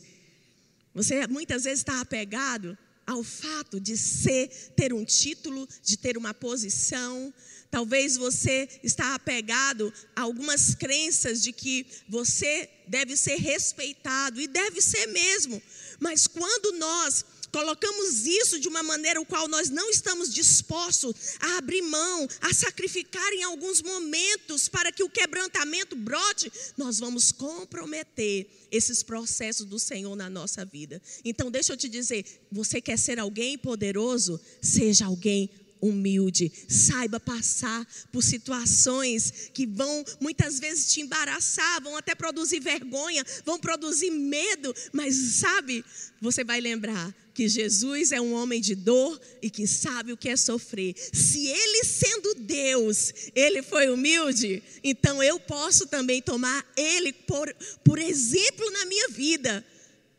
[0.92, 2.76] Você muitas vezes está apegado
[3.06, 7.32] ao fato de ser, ter um título, de ter uma posição.
[7.70, 14.82] Talvez você está apegado a algumas crenças de que você deve ser respeitado e deve
[14.82, 15.62] ser mesmo.
[15.98, 17.24] Mas quando nós
[17.56, 22.52] colocamos isso de uma maneira o qual nós não estamos dispostos a abrir mão, a
[22.52, 29.78] sacrificar em alguns momentos para que o quebrantamento brote, nós vamos comprometer esses processos do
[29.78, 31.00] Senhor na nossa vida.
[31.24, 34.38] Então, deixa eu te dizer, você quer ser alguém poderoso?
[34.60, 35.48] Seja alguém
[35.88, 43.24] humilde, saiba passar por situações que vão muitas vezes te embaraçar, vão até produzir vergonha,
[43.44, 45.84] vão produzir medo, mas sabe,
[46.20, 50.30] você vai lembrar que Jesus é um homem de dor e que sabe o que
[50.30, 50.94] é sofrer.
[51.12, 57.98] Se ele, sendo Deus, ele foi humilde, então eu posso também tomar ele por, por
[57.98, 59.62] exemplo na minha vida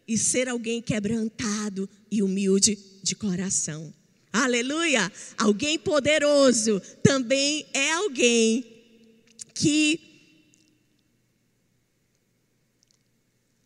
[0.07, 3.93] e ser alguém quebrantado e humilde de coração.
[4.38, 5.12] Aleluia!
[5.36, 8.64] Alguém poderoso também é alguém
[9.52, 10.00] que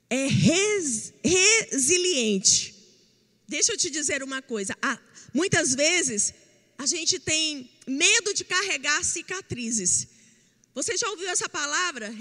[0.09, 2.73] é res, resiliente.
[3.49, 4.73] Deixa eu te dizer uma coisa.
[4.81, 4.97] Ah,
[5.33, 6.33] muitas vezes
[6.77, 10.07] a gente tem medo de carregar cicatrizes.
[10.73, 12.15] Você já ouviu essa palavra?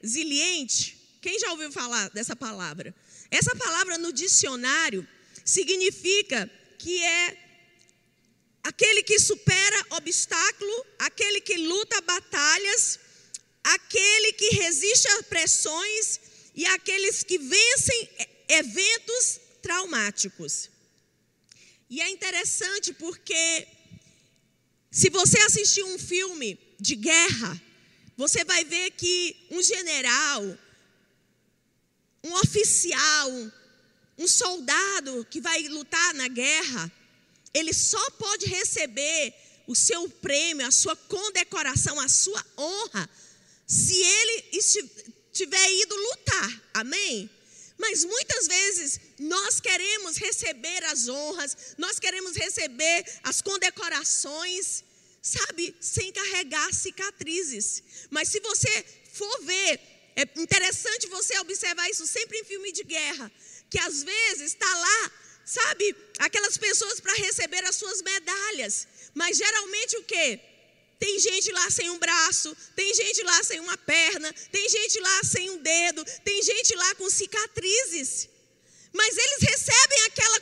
[0.00, 0.96] Resiliente?
[1.20, 2.94] Quem já ouviu falar dessa palavra?
[3.32, 5.04] Essa palavra no dicionário
[5.44, 6.48] significa
[6.78, 7.43] que é
[8.64, 12.98] aquele que supera obstáculo, aquele que luta batalhas,
[13.62, 16.20] aquele que resiste a pressões
[16.54, 18.08] e aqueles que vencem
[18.48, 20.70] eventos traumáticos.
[21.90, 23.68] E é interessante porque
[24.90, 27.60] se você assistir um filme de guerra,
[28.16, 30.42] você vai ver que um general,
[32.22, 33.30] um oficial,
[34.16, 36.90] um soldado que vai lutar na guerra,
[37.54, 39.32] ele só pode receber
[39.66, 43.08] o seu prêmio, a sua condecoração, a sua honra,
[43.66, 44.60] se ele
[45.32, 46.62] tiver ido lutar.
[46.74, 47.30] Amém?
[47.78, 54.84] Mas muitas vezes nós queremos receber as honras, nós queremos receber as condecorações,
[55.22, 57.82] sabe, sem carregar cicatrizes.
[58.10, 59.80] Mas se você for ver,
[60.16, 63.30] é interessante você observar isso sempre em filme de guerra,
[63.68, 65.12] que às vezes está lá
[65.44, 68.86] sabe, aquelas pessoas para receber as suas medalhas.
[69.14, 70.40] Mas geralmente o que?
[70.98, 75.20] Tem gente lá sem um braço, tem gente lá sem uma perna, tem gente lá
[75.24, 78.28] sem um dedo, tem gente lá com cicatrizes.
[78.94, 80.40] Mas eles recebem aquela,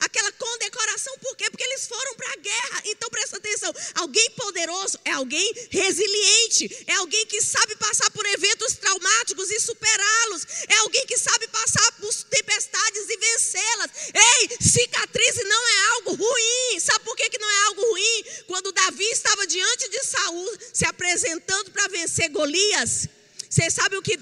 [0.00, 1.50] aquela condecoração, por quê?
[1.50, 2.82] Porque eles foram para a guerra.
[2.86, 8.72] Então presta atenção: alguém poderoso é alguém resiliente, é alguém que sabe passar por eventos
[8.78, 13.90] traumáticos e superá-los, é alguém que sabe passar por tempestades e vencê-las.
[14.14, 16.80] Ei, cicatriz não é algo ruim.
[16.80, 18.24] Sabe por que, que não é algo ruim?
[18.46, 23.08] Quando Davi estava diante de Saul se apresentando para vencer Golias,
[23.50, 24.18] você sabe o que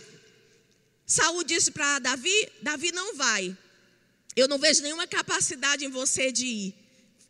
[1.12, 2.48] Saul disse para Davi?
[2.62, 3.54] Davi não vai.
[4.34, 6.74] Eu não vejo nenhuma capacidade em você de ir.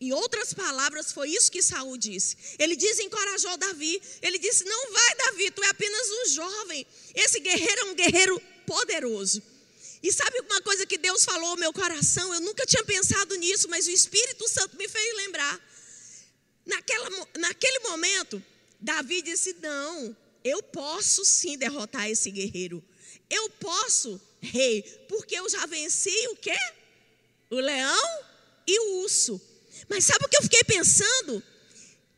[0.01, 2.37] Em outras palavras, foi isso que Saul disse.
[2.61, 4.01] Ele desencorajou Davi.
[4.21, 6.87] Ele disse: Não vai, Davi, tu é apenas um jovem.
[7.13, 9.43] Esse guerreiro é um guerreiro poderoso.
[10.01, 12.33] E sabe uma coisa que Deus falou ao meu coração?
[12.33, 15.61] Eu nunca tinha pensado nisso, mas o Espírito Santo me fez lembrar.
[16.65, 18.41] Naquela, naquele momento,
[18.81, 22.83] Davi disse: Não, eu posso sim derrotar esse guerreiro.
[23.33, 26.59] Eu posso, rei, porque eu já venci o quê?
[27.51, 28.25] O leão
[28.67, 29.41] e o urso.
[29.89, 31.43] Mas sabe o que eu fiquei pensando?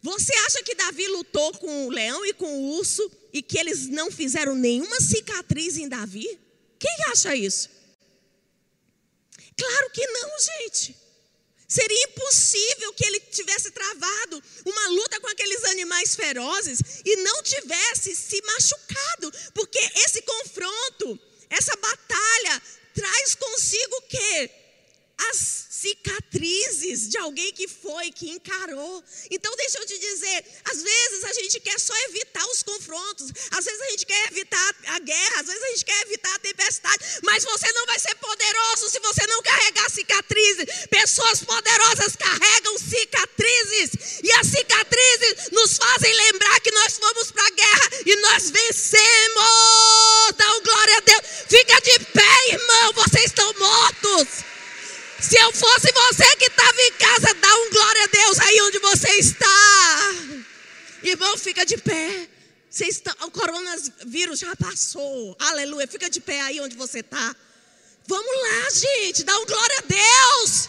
[0.02, 3.86] Você acha que Davi lutou com o leão e com o urso e que eles
[3.88, 6.26] não fizeram nenhuma cicatriz em Davi?
[6.80, 7.70] Quem acha isso?
[9.56, 10.96] Claro que não, gente.
[11.68, 18.14] Seria impossível que ele tivesse travado uma luta com aqueles animais ferozes e não tivesse
[18.14, 22.62] se machucado, porque esse confronto, essa batalha
[22.94, 24.50] traz consigo o quê?
[25.30, 29.04] As cicatrizes de alguém que foi, que encarou.
[29.30, 33.64] Então, deixa eu te dizer: às vezes a gente quer só evitar os confrontos, às
[33.64, 37.04] vezes a gente quer evitar a guerra, às vezes a gente quer evitar a tempestade,
[37.22, 39.33] mas você não vai ser poderoso se você não.
[41.04, 47.50] Pessoas poderosas carregam cicatrizes, e as cicatrizes nos fazem lembrar que nós fomos para a
[47.50, 50.34] guerra e nós vencemos.
[50.34, 51.20] Dá um glória a Deus.
[51.46, 54.28] Fica de pé, irmão, vocês estão mortos.
[55.20, 58.78] Se eu fosse você que estava em casa, dá um glória a Deus aí onde
[58.78, 60.14] você está.
[61.02, 62.30] Irmão, fica de pé.
[62.70, 65.36] Você está, o coronavírus já passou.
[65.38, 65.86] Aleluia.
[65.86, 67.36] Fica de pé aí onde você está.
[68.06, 69.22] Vamos lá, gente.
[69.22, 70.68] Dá um glória a Deus.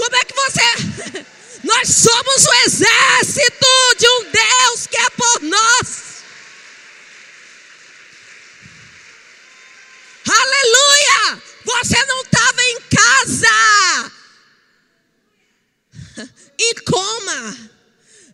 [0.00, 1.26] Como é que você.
[1.62, 3.66] Nós somos o exército
[3.98, 6.24] de um Deus que é por nós.
[10.26, 11.42] Aleluia!
[11.66, 14.12] Você não estava em casa
[16.58, 17.70] em coma.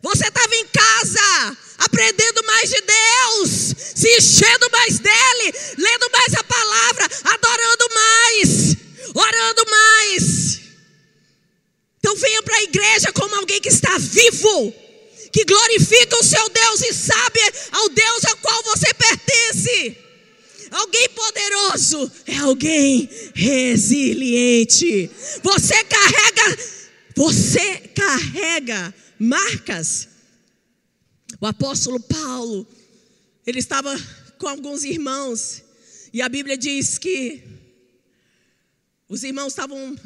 [0.02, 6.44] Você estava em casa aprendendo mais de Deus, se enchendo mais dele, lendo mais a
[6.44, 8.76] palavra, adorando mais,
[9.14, 10.65] orando mais.
[12.06, 14.72] Então venha para a igreja como alguém que está vivo,
[15.32, 17.40] que glorifica o seu Deus e sabe
[17.72, 19.96] ao Deus ao qual você pertence.
[20.70, 25.10] Alguém poderoso é alguém resiliente.
[25.42, 26.58] Você carrega,
[27.16, 30.06] você carrega marcas.
[31.40, 32.64] O apóstolo Paulo,
[33.44, 33.92] ele estava
[34.38, 35.60] com alguns irmãos,
[36.12, 37.42] e a Bíblia diz que
[39.08, 39.96] os irmãos estavam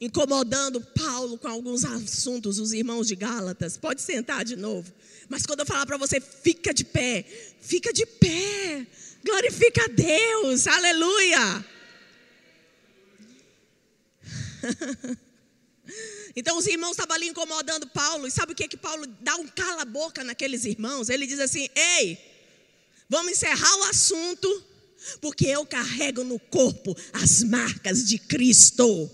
[0.00, 3.76] incomodando Paulo com alguns assuntos, os irmãos de Gálatas.
[3.76, 4.90] Pode sentar de novo.
[5.28, 7.24] Mas quando eu falar para você, fica de pé,
[7.60, 8.86] fica de pé.
[9.22, 11.66] Glorifica a Deus, aleluia.
[16.36, 19.48] Então os irmãos estavam ali incomodando Paulo, e sabe o que que Paulo dá um
[19.48, 21.08] cala-boca naqueles irmãos?
[21.08, 22.16] Ele diz assim: Ei,
[23.08, 24.64] vamos encerrar o assunto,
[25.20, 29.10] porque eu carrego no corpo as marcas de Cristo.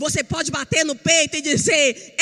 [0.00, 2.14] Você pode bater no peito e dizer: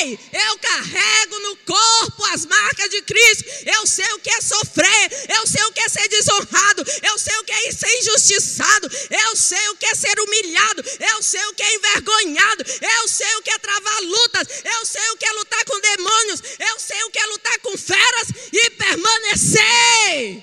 [0.00, 3.44] Ei, eu carrego no corpo as marcas de Cristo.
[3.66, 7.36] Eu sei o que é sofrer, eu sei o que é ser desonrado, eu sei
[7.36, 10.82] o que é ser injustiçado, eu sei o que é ser humilhado,
[11.12, 15.10] eu sei o que é envergonhado, eu sei o que é travar lutas, eu sei
[15.10, 18.70] o que é lutar com demônios, eu sei o que é lutar com feras e
[18.70, 20.42] permanecer.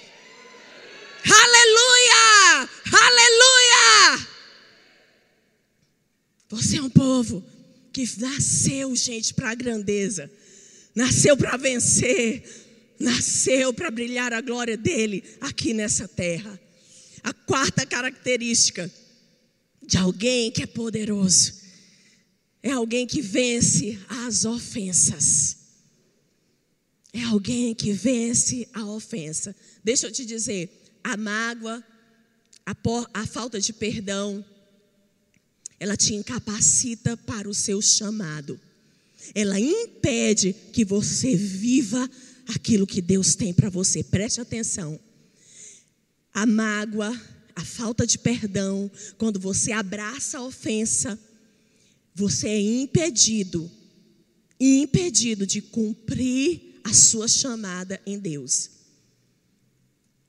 [1.26, 2.70] Aleluia!
[2.92, 4.33] Aleluia!
[6.54, 7.44] Você é um povo
[7.92, 10.30] que nasceu, gente, para a grandeza,
[10.94, 12.44] nasceu para vencer,
[13.00, 16.60] nasceu para brilhar a glória dele aqui nessa terra.
[17.24, 18.92] A quarta característica
[19.82, 21.56] de alguém que é poderoso
[22.62, 25.58] é alguém que vence as ofensas.
[27.12, 29.56] É alguém que vence a ofensa.
[29.84, 30.70] Deixa eu te dizer,
[31.04, 31.84] a mágoa,
[32.64, 34.46] a, por, a falta de perdão,
[35.80, 38.60] ela te incapacita para o seu chamado.
[39.34, 42.10] Ela impede que você viva
[42.48, 44.04] aquilo que Deus tem para você.
[44.04, 45.00] Preste atenção.
[46.34, 47.20] A mágoa,
[47.56, 51.20] a falta de perdão, quando você abraça a ofensa,
[52.14, 53.70] você é impedido,
[54.60, 58.70] impedido de cumprir a sua chamada em Deus.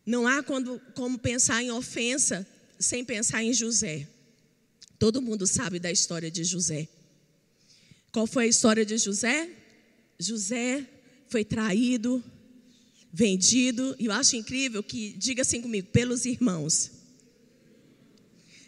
[0.06, 2.46] Não há quando, como pensar em ofensa
[2.78, 4.06] sem pensar em José.
[5.04, 6.88] Todo mundo sabe da história de José.
[8.10, 9.50] Qual foi a história de José?
[10.18, 10.88] José
[11.28, 12.24] foi traído,
[13.12, 16.90] vendido, e eu acho incrível que, diga assim comigo, pelos irmãos.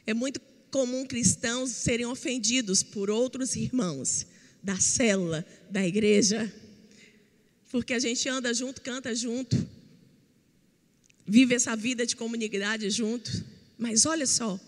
[0.07, 0.39] É muito
[0.71, 4.27] comum cristãos serem ofendidos por outros irmãos
[4.63, 6.53] da célula, da igreja,
[7.71, 9.57] porque a gente anda junto, canta junto,
[11.27, 13.43] vive essa vida de comunidade junto.
[13.79, 14.61] Mas olha só,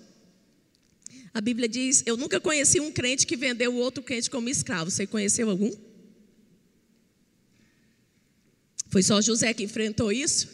[1.33, 4.91] a Bíblia diz: Eu nunca conheci um crente que vendeu o outro crente como escravo.
[4.91, 5.75] Você conheceu algum?
[8.91, 10.49] Foi só José que enfrentou isso?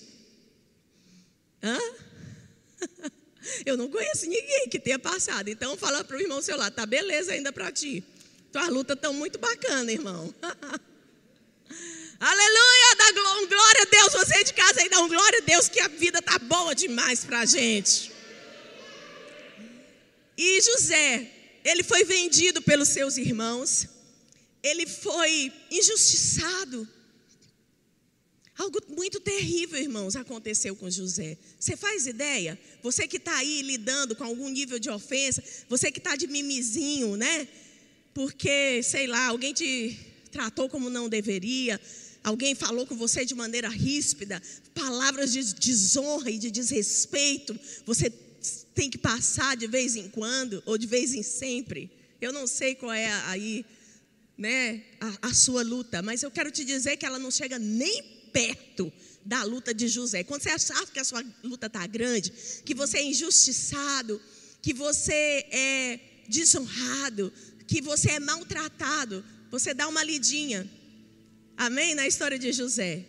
[1.63, 1.79] Hã?
[3.65, 5.49] Eu não conheço ninguém que tenha passado.
[5.49, 8.03] Então fala para o irmão seu lá, tá beleza ainda para ti.
[8.51, 10.35] Tuas lutas estão muito bacanas, irmão.
[12.21, 13.13] Aleluia, dá
[13.47, 14.13] glória a Deus.
[14.13, 17.25] Você de casa aí dá um glória a Deus que a vida tá boa demais
[17.25, 18.14] para a gente.
[20.37, 21.31] E José,
[21.65, 23.89] ele foi vendido pelos seus irmãos.
[24.63, 26.89] Ele foi injustiçado.
[28.57, 31.37] Algo muito terrível, irmãos, aconteceu com José.
[31.59, 32.59] Você faz ideia?
[32.83, 37.17] Você que está aí lidando com algum nível de ofensa, você que está de mimizinho,
[37.17, 37.49] né?
[38.13, 39.99] Porque, sei lá, alguém te
[40.31, 41.81] tratou como não deveria,
[42.23, 44.41] alguém falou com você de maneira ríspida,
[44.73, 48.09] palavras de desonra e de desrespeito, você
[48.75, 51.91] tem que passar de vez em quando ou de vez em sempre.
[52.21, 53.65] Eu não sei qual é aí,
[54.37, 58.03] né, a, a sua luta, mas eu quero te dizer que ela não chega nem
[58.33, 58.93] perto
[59.25, 60.23] da luta de José.
[60.25, 62.33] Quando você achar que a sua luta está grande,
[62.65, 64.21] que você é injustiçado,
[64.61, 67.33] que você é desonrado,
[67.67, 70.69] que você é maltratado, você dá uma lidinha.
[71.57, 71.95] Amém?
[71.95, 73.05] Na história de José.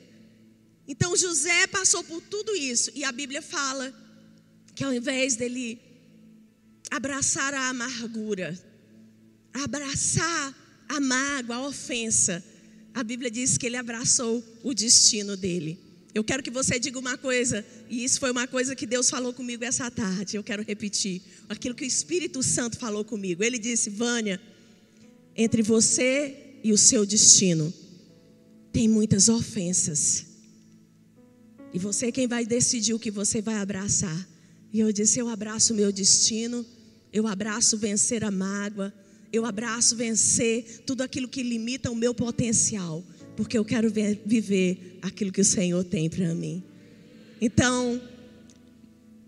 [0.88, 3.94] Então José passou por tudo isso e a Bíblia fala
[4.76, 5.80] que ao invés dele
[6.92, 8.60] abraçar a amargura,
[9.54, 10.54] abraçar
[10.88, 12.44] a mágoa, a ofensa,
[12.94, 15.80] a Bíblia diz que ele abraçou o destino dele.
[16.14, 19.34] Eu quero que você diga uma coisa, e isso foi uma coisa que Deus falou
[19.34, 20.38] comigo essa tarde.
[20.38, 23.44] Eu quero repetir aquilo que o Espírito Santo falou comigo.
[23.44, 24.40] Ele disse: Vânia,
[25.36, 27.74] entre você e o seu destino
[28.72, 30.26] tem muitas ofensas.
[31.74, 34.35] E você é quem vai decidir o que você vai abraçar.
[34.76, 36.66] E eu disse: Eu abraço o meu destino,
[37.14, 38.94] eu abraço vencer a mágoa,
[39.32, 43.02] eu abraço vencer tudo aquilo que limita o meu potencial,
[43.38, 46.62] porque eu quero ver, viver aquilo que o Senhor tem para mim.
[47.40, 48.02] Então,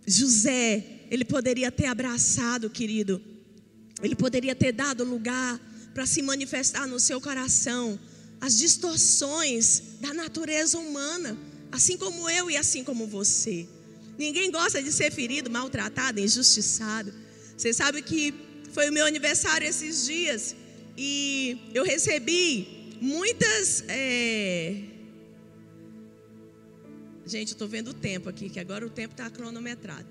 [0.06, 3.22] José, ele poderia ter abraçado, querido,
[4.04, 5.58] ele poderia ter dado lugar
[5.93, 7.98] para se manifestar no seu coração
[8.41, 11.38] as distorções da natureza humana,
[11.72, 13.66] assim como eu e assim como você.
[14.18, 17.13] Ninguém gosta de ser ferido, maltratado, injustiçado.
[17.55, 18.34] Você sabe que
[18.74, 20.55] foi o meu aniversário esses dias
[20.97, 23.84] e eu recebi muitas.
[23.88, 24.76] É...
[27.26, 30.07] Gente, eu estou vendo o tempo aqui, que agora o tempo está cronometrado.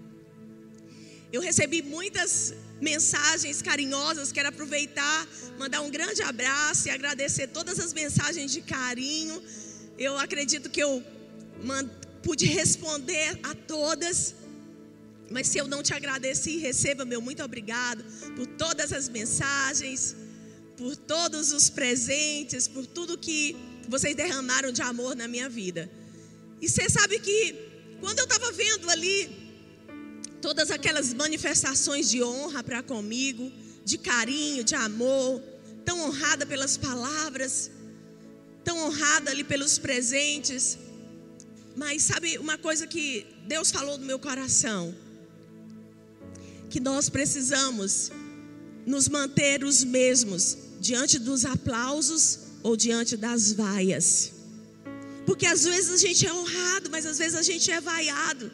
[1.32, 5.26] Eu recebi muitas mensagens carinhosas, quero aproveitar,
[5.58, 9.42] mandar um grande abraço e agradecer todas as mensagens de carinho.
[9.98, 11.02] Eu acredito que eu
[12.26, 14.34] pude responder a todas.
[15.30, 18.02] Mas se eu não te agradeci, receba meu muito obrigado
[18.34, 20.16] por todas as mensagens,
[20.76, 23.54] por todos os presentes, por tudo que
[23.88, 25.88] vocês derramaram de amor na minha vida.
[26.60, 27.54] E você sabe que
[28.00, 29.18] quando eu estava vendo ali
[30.42, 33.52] todas aquelas manifestações de honra para comigo,
[33.84, 35.40] de carinho, de amor,
[35.84, 37.70] tão honrada pelas palavras,
[38.64, 40.76] tão honrada ali pelos presentes.
[41.76, 44.94] Mas sabe uma coisa que Deus falou no meu coração?
[46.68, 48.10] que nós precisamos
[48.84, 54.32] nos manter os mesmos diante dos aplausos ou diante das vaias.
[55.24, 58.50] Porque às vezes a gente é honrado, mas às vezes a gente é vaiado.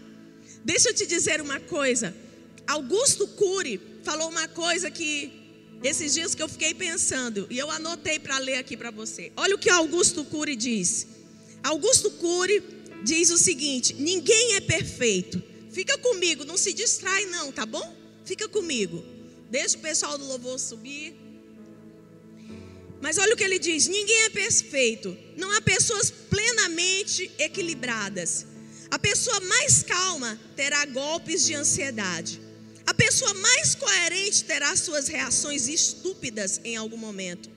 [0.65, 2.15] Deixa eu te dizer uma coisa.
[2.67, 5.33] Augusto Cury falou uma coisa que
[5.83, 9.33] esses dias que eu fiquei pensando e eu anotei para ler aqui para você.
[9.37, 11.07] Olha o que Augusto Cury diz.
[11.63, 12.63] Augusto Cury
[13.03, 15.43] diz o seguinte: ninguém é perfeito.
[15.71, 17.97] Fica comigo, não se distrai não, tá bom?
[18.25, 19.05] Fica comigo.
[19.51, 21.15] Deixa o pessoal do louvor subir.
[23.01, 25.17] Mas olha o que ele diz: ninguém é perfeito.
[25.37, 28.47] Não há pessoas plenamente equilibradas.
[28.91, 32.41] A pessoa mais calma terá golpes de ansiedade.
[32.87, 37.51] A pessoa mais coerente terá suas reações estúpidas em algum momento.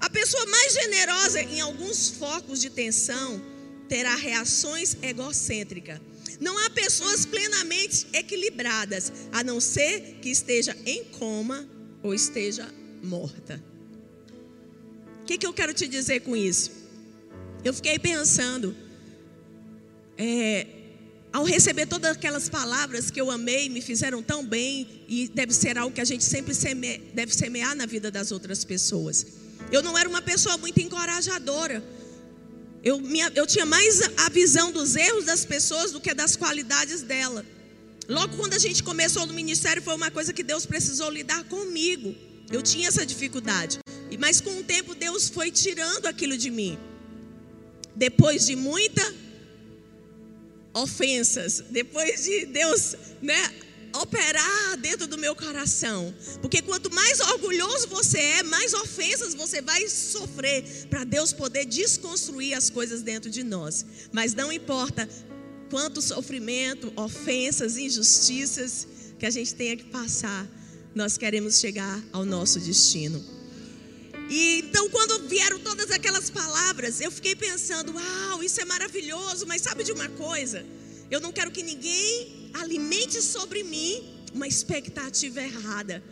[0.00, 3.42] A pessoa mais generosa em alguns focos de tensão
[3.88, 6.00] terá reações egocêntricas.
[6.40, 11.66] Não há pessoas plenamente equilibradas, a não ser que esteja em coma
[12.02, 12.68] ou esteja
[13.02, 13.62] morta.
[15.22, 16.70] O que, que eu quero te dizer com isso?
[17.64, 18.76] Eu fiquei pensando,
[20.16, 20.66] é,
[21.32, 25.76] ao receber todas aquelas palavras que eu amei, me fizeram tão bem, e deve ser
[25.76, 29.26] algo que a gente sempre seme, deve semear na vida das outras pessoas.
[29.72, 31.82] Eu não era uma pessoa muito encorajadora.
[32.82, 37.02] Eu, minha, eu tinha mais a visão dos erros das pessoas do que das qualidades
[37.02, 37.44] dela.
[38.08, 42.14] Logo quando a gente começou no ministério, foi uma coisa que Deus precisou lidar comigo.
[42.50, 43.78] Eu tinha essa dificuldade.
[44.18, 46.78] Mas com o tempo, Deus foi tirando aquilo de mim.
[47.94, 49.02] Depois de muita
[50.72, 53.50] ofensas, depois de Deus, né,
[53.96, 56.14] operar dentro do meu coração.
[56.40, 62.54] Porque quanto mais orgulhoso você é, mais ofensas você vai sofrer para Deus poder desconstruir
[62.54, 63.84] as coisas dentro de nós.
[64.12, 65.08] Mas não importa
[65.70, 68.86] quanto sofrimento, ofensas, injustiças
[69.18, 70.46] que a gente tenha que passar,
[70.94, 73.22] nós queremos chegar ao nosso destino.
[74.28, 79.62] E então, quando vieram todas aquelas palavras, eu fiquei pensando: uau, isso é maravilhoso, mas
[79.62, 80.66] sabe de uma coisa?
[81.10, 86.02] Eu não quero que ninguém alimente sobre mim uma expectativa errada.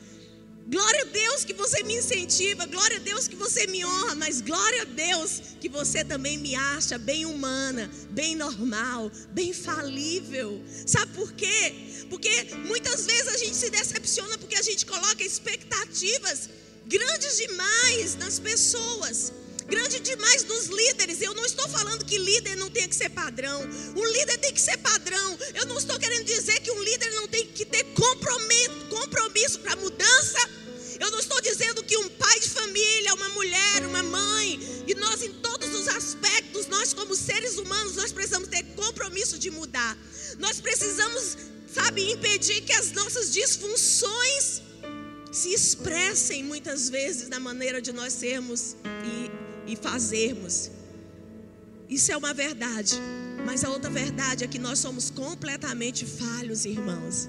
[0.66, 4.40] Glória a Deus que você me incentiva, glória a Deus que você me honra, mas
[4.40, 10.62] glória a Deus que você também me acha bem humana, bem normal, bem falível.
[10.86, 12.06] Sabe por quê?
[12.08, 12.30] Porque
[12.66, 16.48] muitas vezes a gente se decepciona porque a gente coloca expectativas
[16.86, 19.32] grandes demais nas pessoas
[19.68, 21.20] grande demais dos líderes.
[21.20, 23.62] Eu não estou falando que líder não tem que ser padrão.
[23.96, 25.38] Um líder tem que ser padrão.
[25.54, 29.76] Eu não estou querendo dizer que um líder não tem que ter compromisso, compromisso para
[29.76, 30.38] mudança.
[31.00, 35.22] Eu não estou dizendo que um pai de família, uma mulher, uma mãe, e nós
[35.22, 39.98] em todos os aspectos, nós como seres humanos, nós precisamos ter compromisso de mudar.
[40.38, 41.36] Nós precisamos,
[41.72, 44.62] sabe, impedir que as nossas disfunções
[45.32, 50.70] se expressem muitas vezes na maneira de nós sermos e e fazermos.
[51.88, 52.94] Isso é uma verdade.
[53.44, 57.28] Mas a outra verdade é que nós somos completamente falhos, irmãos.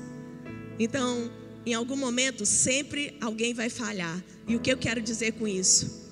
[0.80, 1.30] Então,
[1.66, 4.24] em algum momento, sempre alguém vai falhar.
[4.48, 6.04] E o que eu quero dizer com isso?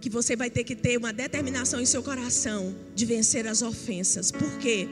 [0.00, 4.30] Que você vai ter que ter uma determinação em seu coração de vencer as ofensas.
[4.30, 4.88] Por quê?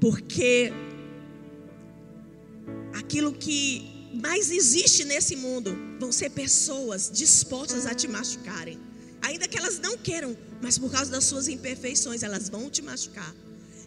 [0.00, 0.72] Porque
[2.92, 8.78] aquilo que mais existe nesse mundo vão ser pessoas dispostas a te machucarem.
[9.22, 13.34] Ainda que elas não queiram, mas por causa das suas imperfeições, elas vão te machucar.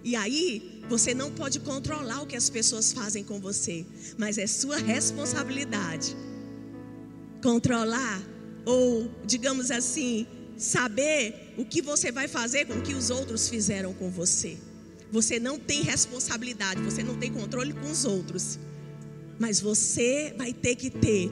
[0.04, 3.86] E aí, você não pode controlar o que as pessoas fazem com você,
[4.18, 6.16] mas é sua responsabilidade
[7.42, 8.22] controlar
[8.66, 10.26] ou, digamos assim,
[10.58, 14.58] saber o que você vai fazer com o que os outros fizeram com você.
[15.12, 18.60] Você não tem responsabilidade, você não tem controle com os outros.
[19.40, 21.32] Mas você vai ter que ter,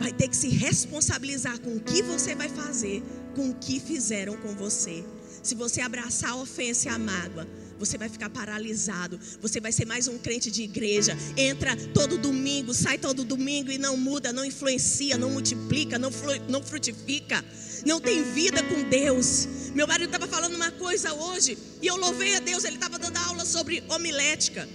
[0.00, 3.02] vai ter que se responsabilizar com o que você vai fazer,
[3.36, 5.04] com o que fizeram com você.
[5.42, 7.46] Se você abraçar a ofensa e a mágoa,
[7.78, 9.20] você vai ficar paralisado.
[9.42, 11.14] Você vai ser mais um crente de igreja.
[11.36, 16.10] Entra todo domingo, sai todo domingo e não muda, não influencia, não multiplica, não,
[16.48, 17.44] não frutifica.
[17.84, 19.48] Não tem vida com Deus.
[19.74, 22.64] Meu marido estava falando uma coisa hoje e eu louvei a Deus.
[22.64, 24.66] Ele estava dando aula sobre homilética.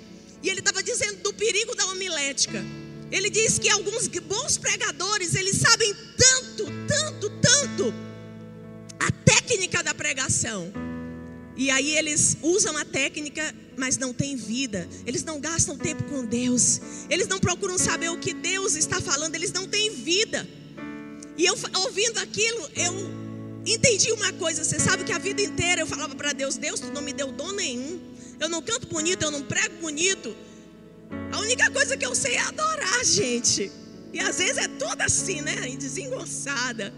[0.44, 2.64] E ele estava dizendo do perigo da homilética.
[3.12, 7.94] Ele diz que alguns bons pregadores, eles sabem tanto, tanto, tanto
[9.00, 10.72] a técnica da pregação.
[11.58, 14.88] E aí eles usam a técnica, mas não têm vida.
[15.06, 16.82] Eles não gastam tempo com Deus.
[17.10, 20.46] Eles não procuram saber o que Deus está falando, eles não têm vida.
[21.38, 22.94] E eu ouvindo aquilo, eu
[23.66, 26.88] entendi uma coisa, você sabe que a vida inteira eu falava para Deus, Deus, tu
[26.92, 28.00] não me deu dom nenhum.
[28.40, 30.36] Eu não canto bonito, eu não prego bonito.
[31.32, 33.72] A única coisa que eu sei é adorar, gente.
[34.14, 35.56] E às vezes é toda assim, né?
[35.78, 36.94] Desengonçada.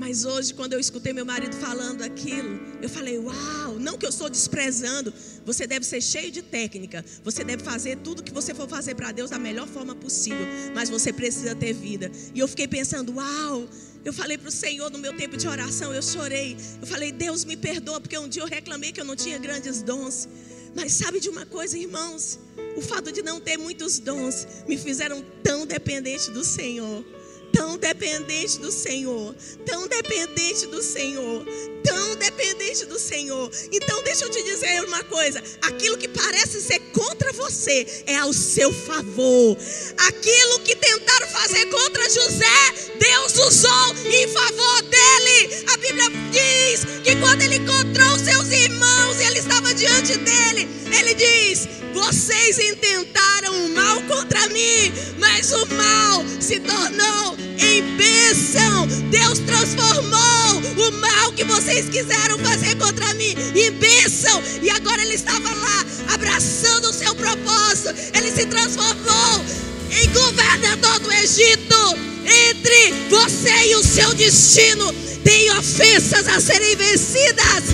[0.00, 4.08] Mas hoje, quando eu escutei meu marido falando aquilo, eu falei: Uau, não que eu
[4.08, 5.12] estou desprezando.
[5.44, 7.04] Você deve ser cheio de técnica.
[7.22, 10.46] Você deve fazer tudo que você for fazer para Deus da melhor forma possível.
[10.74, 12.10] Mas você precisa ter vida.
[12.34, 13.68] E eu fiquei pensando: Uau,
[14.04, 16.56] eu falei para o Senhor no meu tempo de oração, eu chorei.
[16.80, 19.82] Eu falei, Deus me perdoa, porque um dia eu reclamei que eu não tinha grandes
[19.82, 20.28] dons.
[20.74, 22.38] Mas sabe de uma coisa, irmãos?
[22.76, 27.04] O fato de não ter muitos dons me fizeram tão dependente do Senhor.
[27.52, 29.34] Tão dependente do Senhor,
[29.66, 31.44] tão dependente do Senhor,
[31.82, 33.50] tão dependente do Senhor.
[33.72, 38.32] Então, deixa eu te dizer uma coisa: aquilo que parece ser contra você é ao
[38.32, 39.56] seu favor.
[39.96, 45.64] Aquilo que tentaram fazer contra José, Deus usou em favor dele.
[45.72, 51.14] A Bíblia diz que quando ele encontrou seus irmãos e ele estava diante dele, ele
[51.14, 58.86] diz: Vocês intentaram o mal contra mim, mas o mal se tornou em bênção.
[59.10, 64.42] Deus transformou o mal que vocês quiseram fazer contra mim em bênção.
[64.62, 65.84] E agora ele estava lá
[66.14, 67.94] abraçando o seu propósito.
[68.14, 69.44] Ele se transformou
[69.90, 72.10] em governador do Egito.
[72.22, 74.92] Entre você e o seu destino
[75.24, 77.64] tem ofensas a serem vencidas.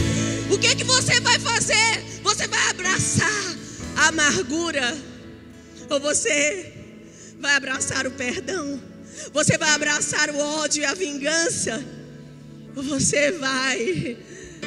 [0.51, 2.05] O que, que você vai fazer?
[2.23, 3.57] Você vai abraçar
[3.97, 4.97] a amargura
[5.91, 6.73] ou você
[7.41, 8.81] vai abraçar o perdão?
[9.33, 11.85] Você vai abraçar o ódio e a vingança?
[12.75, 14.17] Ou você vai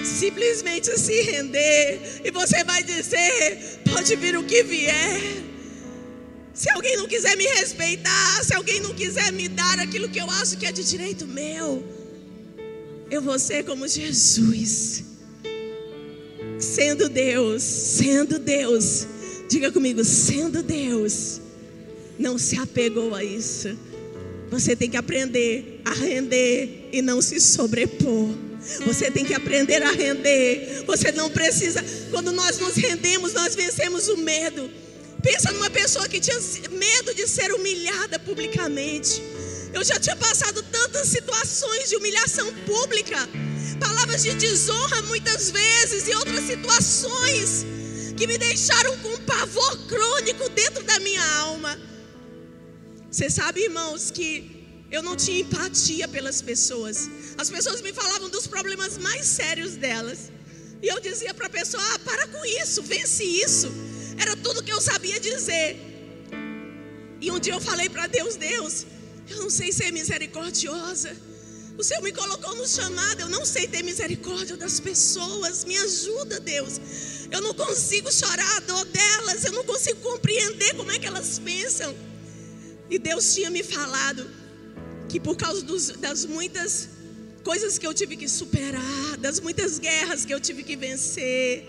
[0.04, 5.22] simplesmente se render e você vai dizer: pode vir o que vier.
[6.54, 10.30] Se alguém não quiser me respeitar, se alguém não quiser me dar aquilo que eu
[10.30, 11.84] acho que é de direito meu,
[13.10, 15.04] eu vou ser como Jesus.
[16.60, 19.08] Sendo Deus, sendo Deus,
[19.50, 21.40] diga comigo, sendo Deus,
[22.18, 23.78] não se apegou a isso.
[24.50, 28.30] Você tem que aprender a render e não se sobrepor.
[28.86, 30.84] Você tem que aprender a render.
[30.86, 31.84] Você não precisa.
[32.12, 34.70] Quando nós nos rendemos, nós vencemos o medo.
[35.22, 36.38] Pensa numa pessoa que tinha
[36.72, 39.22] medo de ser humilhada publicamente.
[39.74, 43.18] Eu já tinha passado tantas situações de humilhação pública,
[43.80, 47.66] palavras de desonra muitas vezes e outras situações
[48.18, 51.80] que me deixaram com um pavor crônico dentro da minha alma.
[53.12, 54.60] Você sabe, irmãos, que
[54.92, 57.10] eu não tinha empatia pelas pessoas.
[57.38, 60.32] As pessoas me falavam dos problemas mais sérios delas.
[60.82, 63.72] E eu dizia para a pessoa: ah, para com isso, vence isso.
[64.18, 65.78] Era tudo que eu sabia dizer.
[67.20, 68.86] E um dia eu falei para Deus: Deus,
[69.28, 71.16] eu não sei ser misericordiosa.
[71.78, 75.66] O Senhor me colocou no chamado, eu não sei ter misericórdia das pessoas.
[75.66, 76.80] Me ajuda, Deus.
[77.32, 81.40] Eu não consigo chorar a dor delas, eu não consigo compreender como é que elas
[81.40, 81.96] pensam.
[82.90, 84.30] E Deus tinha me falado
[85.08, 86.90] que por causa dos, das muitas
[87.44, 91.66] coisas que eu tive que superar, das muitas guerras que eu tive que vencer,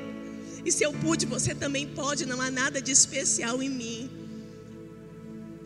[0.64, 4.10] e se eu pude, você também pode, não há nada de especial em mim.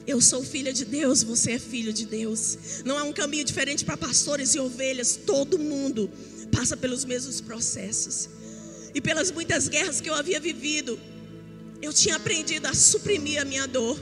[0.07, 2.59] Eu sou filha de Deus, você é filho de Deus.
[2.85, 6.11] Não há um caminho diferente para pastores e ovelhas, todo mundo
[6.53, 8.29] passa pelos mesmos processos.
[8.95, 11.01] E pelas muitas guerras que eu havia vivido,
[11.83, 13.99] eu tinha aprendido a suprimir a minha dor.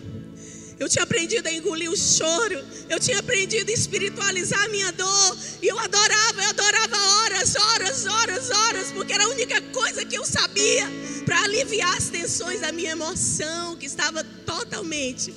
[0.83, 2.61] Eu tinha aprendido a engolir o choro.
[2.89, 5.39] Eu tinha aprendido a espiritualizar a minha dor.
[5.63, 10.17] E eu adorava, eu adorava horas, horas, horas, horas, porque era a única coisa que
[10.17, 10.85] eu sabia
[11.25, 15.33] para aliviar as tensões da minha emoção, que estava totalmente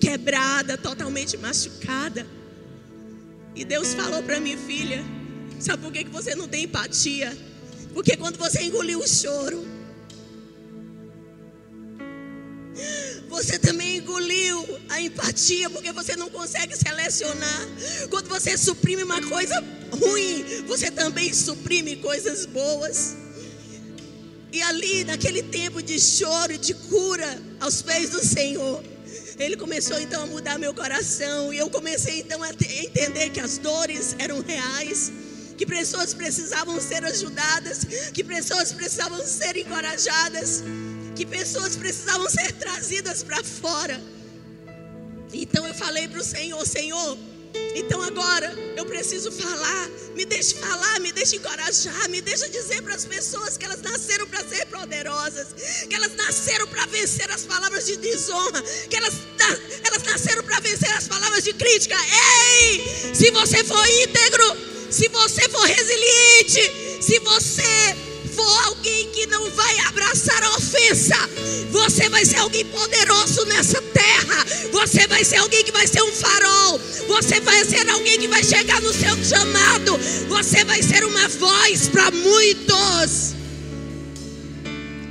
[0.00, 2.26] quebrada, totalmente machucada.
[3.54, 5.04] E Deus falou para minha filha:
[5.60, 7.36] Sabe por que você não tem empatia?
[7.92, 9.62] Porque quando você engoliu o choro,
[13.28, 17.68] você também engoliu a empatia, porque você não consegue selecionar.
[18.10, 23.16] Quando você suprime uma coisa ruim, você também suprime coisas boas.
[24.52, 28.82] E ali, naquele tempo de choro e de cura aos pés do Senhor,
[29.38, 31.52] Ele começou então a mudar meu coração.
[31.52, 35.12] E eu comecei então a entender que as dores eram reais
[35.56, 40.62] que pessoas precisavam ser ajudadas, que pessoas precisavam ser encorajadas
[41.16, 44.00] que pessoas precisavam ser trazidas para fora.
[45.32, 47.18] Então eu falei para o Senhor: Senhor,
[47.74, 52.94] então agora eu preciso falar, me deixe falar, me deixe encorajar, me deixe dizer para
[52.94, 55.48] as pessoas que elas nasceram para ser poderosas,
[55.88, 59.14] que elas nasceram para vencer as palavras de desonra, que elas,
[59.84, 61.96] elas nasceram para vencer as palavras de crítica.
[61.96, 64.56] Ei, se você for íntegro,
[64.90, 67.96] se você for resiliente, se você
[68.36, 71.16] for alguém que não vai abraçar a ofensa,
[71.70, 74.44] você vai ser alguém poderoso nessa terra.
[74.72, 76.78] Você vai ser alguém que vai ser um farol.
[77.08, 79.98] Você vai ser alguém que vai chegar no seu chamado.
[80.28, 83.34] Você vai ser uma voz para muitos.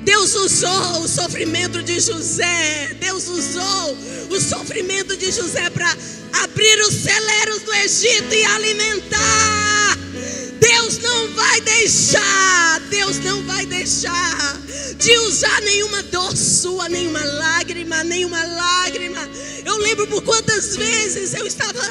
[0.03, 2.95] Deus usou o sofrimento de José.
[2.99, 3.97] Deus usou
[4.29, 5.91] o sofrimento de José para
[6.43, 9.64] abrir os celeiros do Egito e alimentar.
[10.59, 14.59] Deus não vai deixar, Deus não vai deixar
[14.97, 19.29] de usar nenhuma dor sua, nenhuma lágrima, nenhuma lágrima.
[19.65, 21.81] Eu lembro por quantas vezes eu estava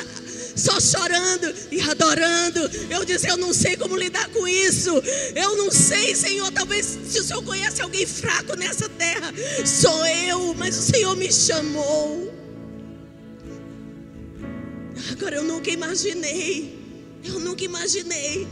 [0.56, 2.70] só chorando e adorando.
[2.88, 4.90] Eu disse: Eu não sei como lidar com isso.
[5.34, 6.50] Eu não sei, Senhor.
[6.52, 9.32] Talvez se o Senhor conhece alguém fraco nessa terra,
[9.64, 12.32] sou eu mas o Senhor me chamou.
[15.12, 16.83] Agora eu nunca imaginei,
[17.24, 18.46] eu nunca imaginei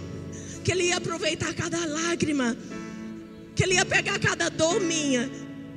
[0.65, 2.57] que Ele ia aproveitar cada lágrima,
[3.55, 5.31] que Ele ia pegar cada dor minha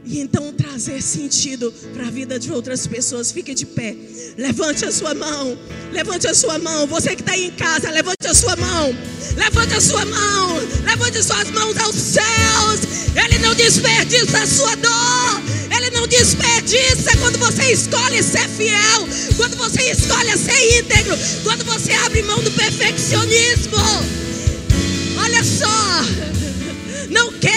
[0.06, 3.32] e então trazer sentido para a vida de outras pessoas.
[3.32, 3.96] Fique de pé,
[4.38, 5.58] levante a sua mão,
[5.92, 6.86] levante a sua mão.
[6.88, 8.96] Você que está aí em casa, levante a sua mão,
[9.36, 12.96] levante a sua mão, levante suas mãos aos céus.
[13.16, 15.42] Ele não desperdiça a sua dor,
[15.76, 21.94] ele não desperdiça quando você escolhe ser fiel, quando você escolhe ser íntegro, quando você
[21.94, 23.78] abre mão do perfeccionismo.
[25.18, 26.02] Olha só,
[27.10, 27.55] não queira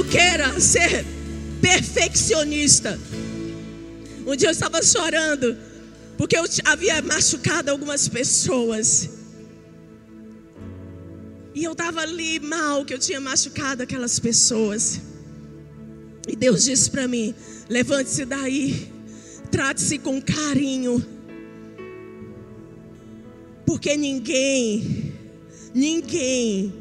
[0.00, 1.04] não queira ser
[1.60, 2.98] perfeccionista.
[4.26, 5.56] Um dia eu estava chorando
[6.16, 9.10] porque eu havia machucado algumas pessoas.
[11.54, 15.00] E eu estava ali mal que eu tinha machucado aquelas pessoas.
[16.26, 17.34] E Deus disse para mim:
[17.68, 18.90] levante-se daí,
[19.50, 21.04] trate-se com carinho.
[23.66, 25.14] Porque ninguém,
[25.74, 26.72] ninguém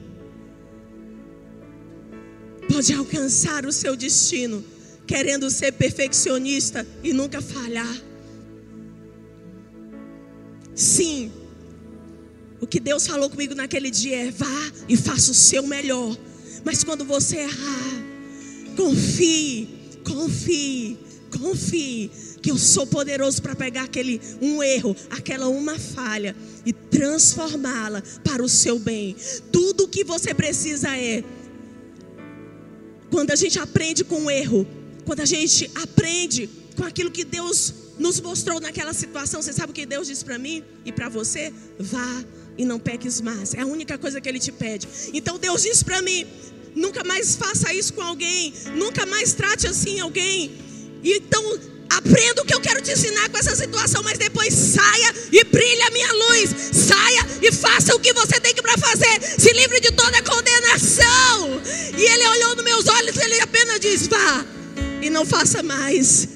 [2.80, 4.64] pode alcançar o seu destino
[5.06, 8.02] querendo ser perfeccionista e nunca falhar.
[10.74, 11.30] Sim,
[12.62, 16.18] o que Deus falou comigo naquele dia é: vá e faça o seu melhor.
[16.64, 18.06] Mas quando você errar,
[18.78, 19.68] confie,
[20.06, 20.98] confie,
[21.38, 22.10] confie
[22.42, 26.34] que eu sou poderoso para pegar aquele um erro, aquela uma falha
[26.66, 29.18] e transformá-la para o seu bem.
[29.52, 31.26] Tudo o que você precisa é
[33.12, 34.68] quando a gente aprende com o erro,
[35.06, 39.76] quando a gente aprende com aquilo que Deus nos mostrou naquela situação, você sabe o
[39.76, 41.54] que Deus disse para mim e para você?
[41.80, 42.24] Vá
[42.58, 43.54] e não peques mais.
[43.54, 44.88] É a única coisa que Ele te pede.
[45.14, 46.26] Então Deus disse para mim:
[46.76, 50.52] nunca mais faça isso com alguém, nunca mais trate assim alguém.
[51.04, 55.44] Então Aprenda o que eu quero te ensinar com essa situação, mas depois saia e
[55.44, 56.50] brilhe a minha luz.
[56.72, 59.22] Saia e faça o que você tem que para fazer.
[59.40, 61.62] Se livre de toda condenação.
[61.98, 64.46] E ele olhou nos meus olhos e ele apenas diz: vá
[65.02, 66.28] e não faça mais.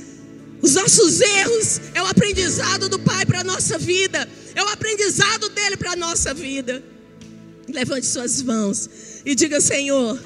[0.62, 4.28] Os nossos erros é o aprendizado do Pai para a nossa vida.
[4.56, 6.84] É o aprendizado dele para a nossa vida.
[7.68, 8.90] Levante suas mãos
[9.24, 10.20] e diga: Senhor,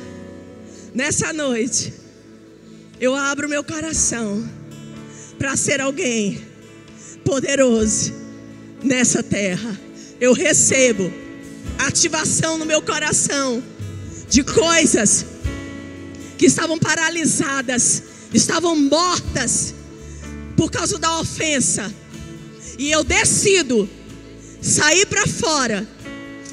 [0.94, 1.94] nessa noite,
[3.00, 4.57] eu abro meu coração
[5.38, 6.42] para ser alguém
[7.24, 8.14] poderoso
[8.84, 9.80] nessa terra.
[10.20, 11.12] Eu recebo
[11.78, 13.64] ativação no meu coração
[14.30, 15.26] de coisas
[16.38, 19.74] que estavam paralisadas, estavam mortas
[20.56, 21.94] por causa da ofensa.
[22.78, 23.90] E eu decido
[24.62, 25.88] sair para fora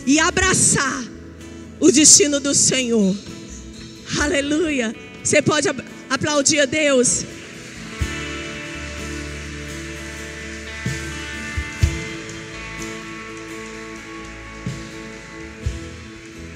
[0.07, 1.05] e abraçar
[1.81, 3.15] o destino do Senhor.
[4.21, 4.95] Aleluia.
[5.23, 5.69] Você pode
[6.09, 7.25] aplaudir a Deus.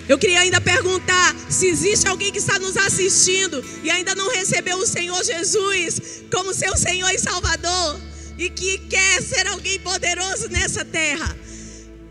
[0.09, 4.79] Eu queria ainda perguntar se existe alguém que está nos assistindo e ainda não recebeu
[4.79, 8.01] o Senhor Jesus como seu Senhor e Salvador
[8.39, 11.37] e que quer ser alguém poderoso nessa terra.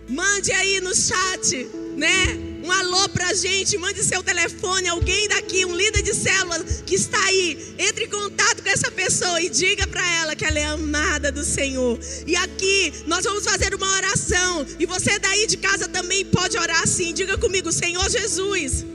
[0.07, 2.56] Mande aí no chat, né?
[2.67, 6.95] Um alô para a gente, mande seu telefone, alguém daqui, um líder de célula que
[6.95, 10.65] está aí, entre em contato com essa pessoa e diga para ela que ela é
[10.65, 11.97] amada do Senhor.
[12.25, 16.83] E aqui nós vamos fazer uma oração, e você daí de casa também pode orar
[16.83, 17.13] assim.
[17.13, 18.85] Diga comigo, Senhor Jesus,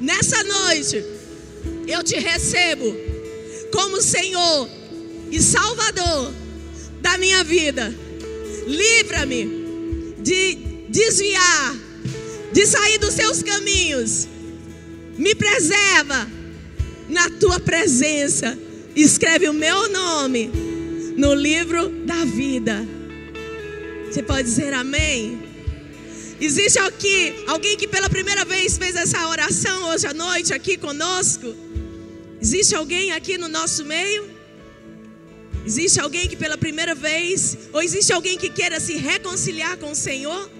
[0.00, 1.04] nessa noite
[1.88, 2.94] eu te recebo
[3.72, 4.68] como Senhor
[5.32, 6.32] e Salvador
[7.00, 7.92] da minha vida.
[8.66, 10.54] Livra-me de
[10.88, 11.87] desviar
[12.52, 14.28] de sair dos seus caminhos.
[15.16, 16.28] Me preserva
[17.08, 18.56] na tua presença.
[18.94, 20.50] Escreve o meu nome
[21.16, 22.86] no livro da vida.
[24.06, 25.42] Você pode dizer amém?
[26.40, 31.54] Existe aqui alguém que pela primeira vez fez essa oração hoje à noite aqui conosco?
[32.40, 34.38] Existe alguém aqui no nosso meio?
[35.66, 39.96] Existe alguém que pela primeira vez, ou existe alguém que queira se reconciliar com o
[39.96, 40.57] Senhor?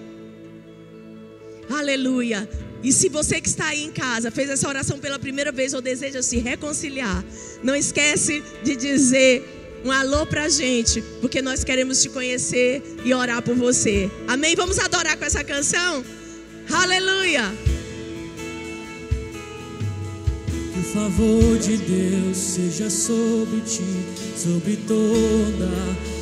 [1.69, 2.49] Aleluia.
[2.81, 5.81] E se você que está aí em casa fez essa oração pela primeira vez ou
[5.81, 7.23] deseja se reconciliar,
[7.61, 13.13] não esquece de dizer um alô para a gente, porque nós queremos te conhecer e
[13.13, 14.09] orar por você.
[14.27, 14.55] Amém?
[14.55, 16.03] Vamos adorar com essa canção?
[16.71, 17.53] Aleluia.
[20.73, 23.83] Que o favor de Deus seja sobre ti,
[24.37, 25.69] sobre toda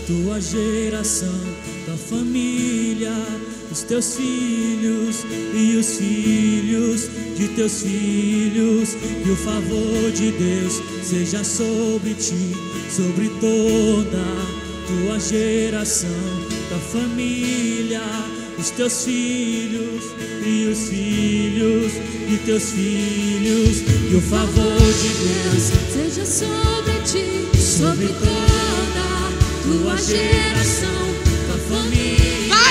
[0.06, 1.40] tua geração,
[1.86, 3.14] tua família
[3.72, 11.44] os teus filhos e os filhos de teus filhos, que o favor de Deus seja
[11.44, 12.54] sobre ti,
[12.90, 14.24] sobre toda
[14.88, 16.10] tua geração,
[16.70, 18.02] da família,
[18.58, 20.04] os teus filhos
[20.46, 21.92] e os filhos
[22.30, 29.28] de teus filhos, que o favor de Deus seja sobre ti, sobre toda
[29.64, 30.88] tua geração,
[31.48, 32.17] da família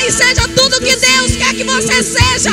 [0.06, 2.50] e seja tudo que Deus quer que você seja.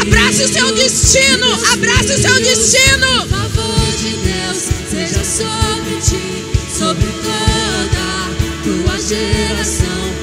[0.00, 3.24] Abrace o seu destino, abrace o seu destino.
[3.24, 4.58] O favor de Deus
[4.90, 6.44] seja sobre ti,
[6.76, 8.26] sobre toda
[8.64, 10.15] tua geração.